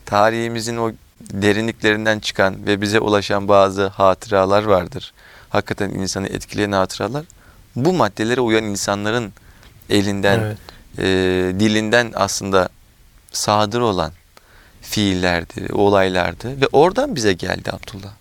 [0.05, 5.13] tarihimizin o derinliklerinden çıkan ve bize ulaşan bazı hatıralar vardır.
[5.49, 7.25] Hakikaten insanı etkileyen hatıralar.
[7.75, 9.33] bu maddelere uyan insanların
[9.89, 10.57] elinden, Evet.
[10.97, 11.03] E,
[11.59, 12.69] dilinden aslında
[13.31, 14.11] sadır olan
[14.81, 18.11] fiillerdi, olaylardı ve oradan bize geldi Abdullah.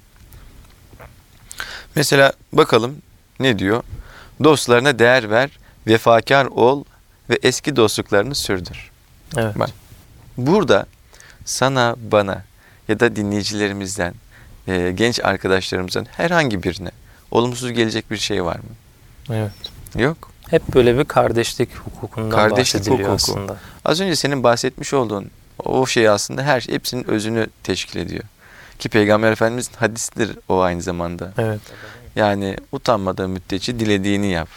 [1.94, 2.96] Mesela bakalım
[3.40, 3.82] ne diyor?
[4.44, 5.50] Dostlarına değer ver,
[5.86, 6.84] vefakar ol
[7.30, 8.90] ve eski dostluklarını sürdür.
[9.36, 9.58] Evet.
[9.58, 9.70] Bak.
[10.36, 10.86] Burada
[11.44, 12.44] sana, bana
[12.88, 14.14] ya da dinleyicilerimizden,
[14.68, 16.90] e, genç arkadaşlarımızdan herhangi birine
[17.30, 18.74] olumsuz gelecek bir şey var mı?
[19.30, 19.52] Evet.
[19.96, 20.31] Yok.
[20.52, 23.32] Hep böyle bir kardeşlik hukukundan Kardeşlik bahsediliyor hukuku.
[23.32, 23.56] aslında.
[23.84, 25.30] Az önce senin bahsetmiş olduğun
[25.64, 28.24] o şey aslında her şey hepsinin özünü teşkil ediyor.
[28.78, 31.32] Ki Peygamber Efendimizin hadisidir o aynı zamanda.
[31.38, 31.60] Evet.
[32.16, 34.48] Yani utanmadığı müddetçe dilediğini yap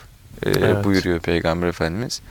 [0.45, 0.85] e, Evet.
[0.85, 2.21] buyuruyor Peygamber Efendimiz.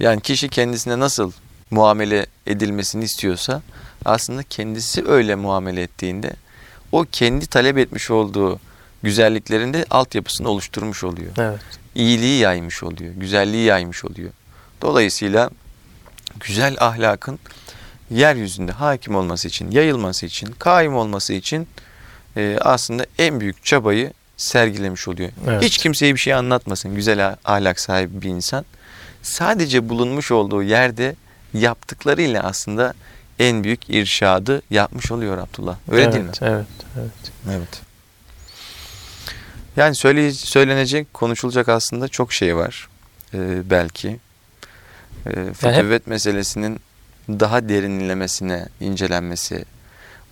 [0.00, 1.32] Yani kişi kendisine nasıl
[1.70, 3.62] muamele edilmesini istiyorsa
[4.04, 6.32] aslında kendisi öyle muamele ettiğinde
[6.92, 8.60] o kendi talep etmiş olduğu
[9.04, 11.32] güzelliklerin de altyapısını oluşturmuş oluyor.
[11.38, 11.60] Evet.
[11.94, 14.30] İyiliği yaymış oluyor, güzelliği yaymış oluyor.
[14.82, 15.50] Dolayısıyla
[16.40, 17.38] güzel ahlakın
[18.10, 21.68] yeryüzünde hakim olması için, yayılması için, kaim olması için
[22.36, 25.30] e, aslında en büyük çabayı sergilemiş oluyor.
[25.46, 25.62] Evet.
[25.62, 28.64] Hiç kimseye bir şey anlatmasın güzel ah- ahlak sahibi bir insan.
[29.22, 31.16] Sadece bulunmuş olduğu yerde
[31.54, 32.94] yaptıklarıyla aslında
[33.38, 35.76] en büyük irşadı yapmış oluyor Abdullah.
[35.90, 36.30] Öyle evet, değil mi?
[36.40, 36.66] Evet.
[36.98, 37.32] Evet.
[37.50, 37.80] Evet.
[39.76, 42.88] Yani söyle, söylenecek, konuşulacak aslında çok şey var
[43.34, 44.18] Ee, belki.
[45.26, 46.80] Ee, fütüvvet meselesinin
[47.28, 49.64] daha derinlemesine incelenmesi,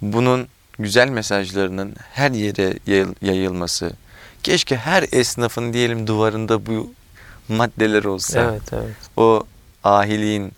[0.03, 3.93] bunun güzel mesajlarının her yere yayıl- yayılması,
[4.43, 6.93] keşke her esnafın diyelim duvarında bu
[7.49, 8.63] maddeler olsa, Evet.
[8.73, 8.95] Evet.
[9.17, 9.47] o
[9.85, 10.53] ahiliğin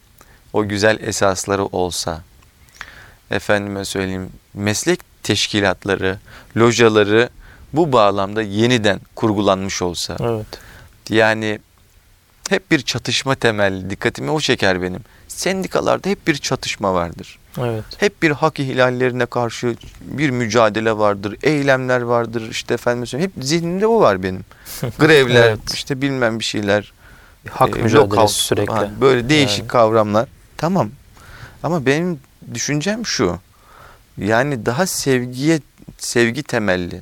[0.53, 2.22] o güzel esasları olsa,
[3.30, 6.18] efendime söyleyeyim meslek teşkilatları,
[6.57, 7.28] lojaları
[7.77, 10.16] bu bağlamda yeniden kurgulanmış olsa.
[10.20, 10.47] Evet.
[11.09, 11.59] Yani
[12.49, 15.01] hep bir çatışma temelli, dikkatimi o çeker benim.
[15.29, 17.39] Sendikalarda hep bir çatışma vardır.
[17.59, 17.85] Evet.
[17.99, 22.49] Hep bir hak ihlallerine karşı bir mücadele vardır, eylemler vardır.
[22.51, 24.45] İşte efendim hep zihnimde o var benim.
[24.99, 25.75] Grevler, Evet.
[25.75, 26.93] işte bilmem bir şeyler.
[27.51, 28.72] Hak e, mücadelesi sürekli.
[28.72, 29.68] ha, böyle değişik Yani.
[29.68, 30.29] kavramlar.
[30.57, 30.91] Tamam.
[31.62, 32.20] Ama benim
[32.55, 33.39] düşüncem şu.
[34.18, 35.61] Yani daha sevgiye
[35.99, 37.01] sevgi temelli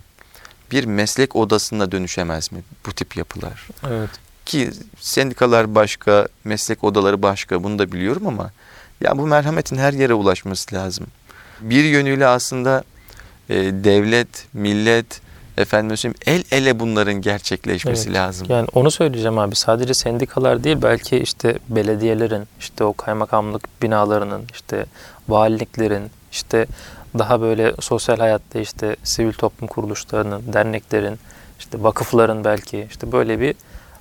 [0.72, 3.68] bir meslek odasına dönüşemez mi bu tip yapılar?
[3.88, 4.10] Evet.
[4.46, 4.70] Ki
[5.00, 8.50] sendikalar başka, meslek odaları başka bunu da biliyorum ama
[9.00, 11.06] ya bu merhametin her yere ulaşması lazım.
[11.60, 12.84] Bir yönüyle aslında
[13.48, 13.54] e,
[13.84, 15.20] devlet, millet,
[15.58, 18.18] efendim el ele bunların gerçekleşmesi Evet.
[18.18, 18.46] lazım.
[18.50, 19.56] Yani onu söyleyeceğim abi.
[19.56, 24.86] Sadece sendikalar değil belki işte belediyelerin, işte o kaymakamlık binalarının, işte
[25.28, 26.66] valiliklerin, işte
[27.18, 31.18] daha böyle sosyal hayatta işte sivil toplum kuruluşlarının, derneklerin,
[31.58, 33.54] işte vakıfların belki işte böyle bir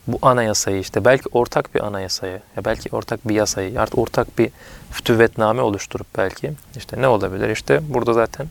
[0.07, 4.51] bu anayasayı işte belki ortak bir anayasayı ya belki ortak bir yasayı artık ortak bir
[4.91, 8.47] fütüvvetname oluşturup belki işte ne olabilir işte burada zaten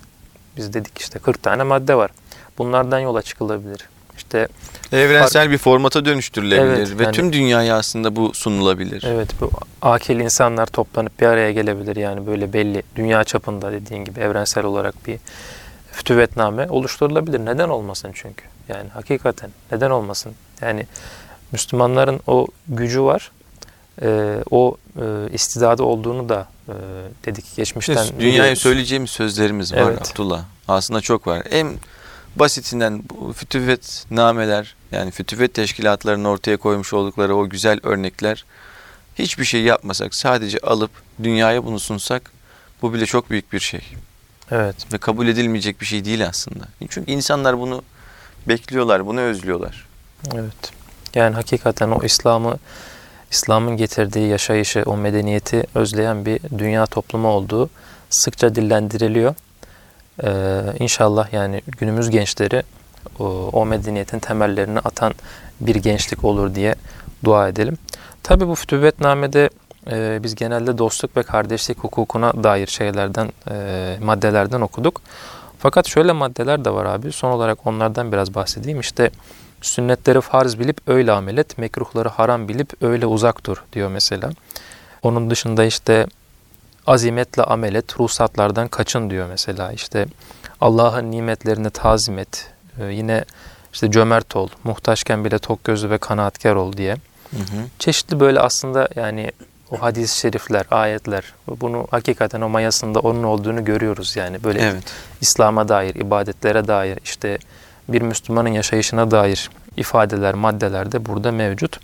[0.56, 2.10] biz dedik işte 40 tane madde var.
[2.58, 3.88] Bunlardan yola çıkılabilir.
[4.20, 4.48] İşte
[4.92, 9.04] Evrensel bir formata dönüştürülebilir Evet, ve yani- tüm dünyaya aslında bu sunulabilir.
[9.06, 9.50] Evet bu
[9.82, 15.06] akil insanlar toplanıp bir araya gelebilir yani böyle belli dünya çapında dediğin gibi evrensel olarak
[15.06, 15.18] bir
[15.92, 17.38] fütüvvetname oluşturulabilir.
[17.38, 18.44] Neden olmasın çünkü?
[18.68, 20.32] Yani hakikaten neden olmasın?
[20.60, 20.86] Yani
[21.52, 23.30] Müslümanların o gücü var.
[24.02, 25.02] Ee, o e,
[25.32, 26.74] istidadı olduğunu da e,
[27.26, 27.94] dedik geçmişten.
[27.94, 28.58] İşte dünyaya biliyoruz.
[28.58, 30.10] söyleyeceğimiz sözlerimiz var Evet.
[30.12, 30.44] Abdullah.
[30.68, 31.42] Aslında çok var.
[31.50, 31.68] En
[32.36, 38.44] basitinden bu fütüvvet nameler yani fütüvvet teşkilatlarının ortaya koymuş oldukları o güzel örnekler
[39.18, 40.90] hiçbir şey yapmasak sadece alıp
[41.22, 42.30] dünyaya bunu sunsak
[42.82, 43.80] bu bile çok büyük bir şey.
[44.50, 44.92] Evet.
[44.92, 46.64] Ve kabul edilmeyecek bir şey değil aslında.
[46.88, 47.82] Çünkü insanlar bunu
[48.48, 49.86] bekliyorlar, bunu özlüyorlar.
[50.34, 50.72] Evet.
[51.14, 52.58] Yani hakikaten o İslam'ı
[53.30, 57.70] İslam'ın getirdiği yaşayışı, o medeniyeti özleyen bir dünya toplumu olduğu
[58.10, 59.34] sıkça dillendiriliyor.
[60.24, 62.62] Ee, inşallah yani günümüz gençleri
[63.18, 65.14] o, o medeniyetin temellerini atan
[65.60, 66.74] bir gençlik olur diye
[67.24, 67.78] dua edelim.
[68.22, 69.50] Tabi bu fütüvvetnamede
[69.90, 75.02] e, biz genelde dostluk ve kardeşlik hukukuna dair şeylerden, e, maddelerden okuduk.
[75.58, 77.12] Fakat şöyle maddeler de var abi.
[77.12, 78.80] Son olarak onlardan biraz bahsedeyim.
[78.80, 79.10] İşte
[79.62, 84.30] sünnetleri farz bilip öyle amel et, mekruhları haram bilip öyle uzak dur diyor mesela.
[85.02, 86.06] Onun dışında işte
[86.86, 89.72] azimetle amel et, ruhsatlardan kaçın diyor mesela.
[89.72, 90.06] İşte
[90.60, 92.50] Allah'ın nimetlerini tazim et.
[92.80, 93.24] Ee, yine
[93.72, 96.96] işte cömert ol, muhtaçken bile tok gözlü ve kanaatkar ol diye.
[97.78, 99.32] Çeşitli böyle aslında yani
[99.70, 101.24] o hadis-i şerifler, ayetler
[101.60, 104.44] bunu hakikaten o mayasında onun olduğunu görüyoruz yani.
[104.44, 104.82] Böyle Evet.
[105.20, 107.38] İslam'a dair, ibadetlere dair, işte
[107.88, 111.80] bir Müslümanın yaşayışına dair ifadeler, maddeler de burada mevcut.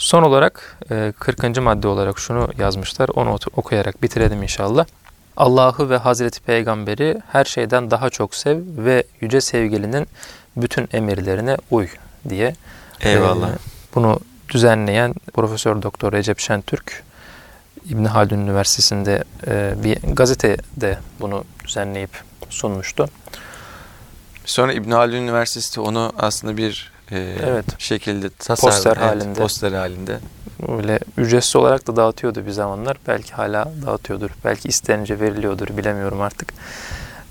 [0.00, 1.60] Son olarak e, 40.
[1.60, 3.08] madde olarak şunu yazmışlar.
[3.08, 4.86] Onu okuyarak bitirelim inşallah.
[5.36, 10.06] Allah'ı ve Hazreti Peygamberi her şeyden daha çok sev ve yüce sevgilinin
[10.56, 11.88] bütün emirlerine uy
[12.28, 12.54] diye.
[13.00, 13.48] Eyvallah.
[13.48, 13.54] E,
[13.94, 17.02] bunu düzenleyen Profesör Doktor Recep Şentürk
[17.88, 22.10] İbn Haldun Üniversitesi'nde e, bir gazetede bunu düzenleyip
[22.50, 23.08] sunmuştu.
[24.44, 27.64] Sonra İbn Haldun Üniversitesi onu aslında bir e, Evet.
[27.78, 28.76] şekilde tasarladı.
[28.76, 29.38] Poster Evet, halinde.
[29.40, 30.18] Poster halinde.
[30.68, 32.96] Öyle ücretsiz olarak da dağıtıyordu bir zamanlar.
[33.08, 34.30] Belki hala dağıtıyordur.
[34.44, 36.52] Belki istenince veriliyordur bilemiyorum artık.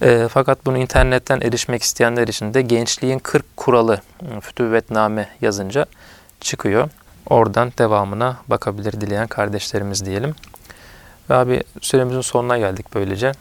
[0.01, 4.01] E, fakat bunu internetten erişmek isteyenler için de Gençliğin 40 Kuralı
[4.41, 5.85] Fütüvvetname yazınca
[6.41, 6.89] çıkıyor.
[7.29, 10.35] Oradan devamına bakabilir dileyen kardeşlerimiz diyelim.
[11.29, 13.31] Ve abi süremizin sonuna geldik böylece.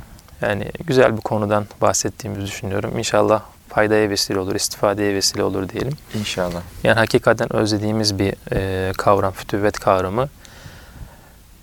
[0.41, 2.99] Yani güzel bir konudan bahsettiğimizi düşünüyorum.
[2.99, 3.43] İnşallah
[3.79, 5.93] faydaya vesile olur, istifadeye vesile olur diyelim.
[6.15, 6.63] İnşallah.
[6.85, 10.29] Yani hakikaten özlediğimiz bir e, kavram, fütüvvet kavramı.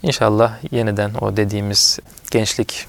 [0.03, 1.99] İnşallah yeniden o dediğimiz
[2.31, 2.87] gençlik,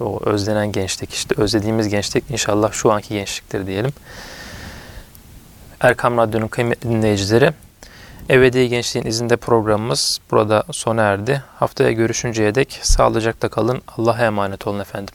[0.00, 3.92] o özlenen gençlik, işte özlediğimiz gençlik inşallah şu anki gençliktir diyelim.
[5.80, 7.52] Erkam Radyo'nun kıymetli dinleyicileri,
[8.30, 11.42] Ebedi Gençliğin izinde programımız burada sona erdi.
[11.56, 13.82] Haftaya görüşünceye dek sağlıcakla kalın.
[13.98, 15.14] Allah'a emanet olun efendim.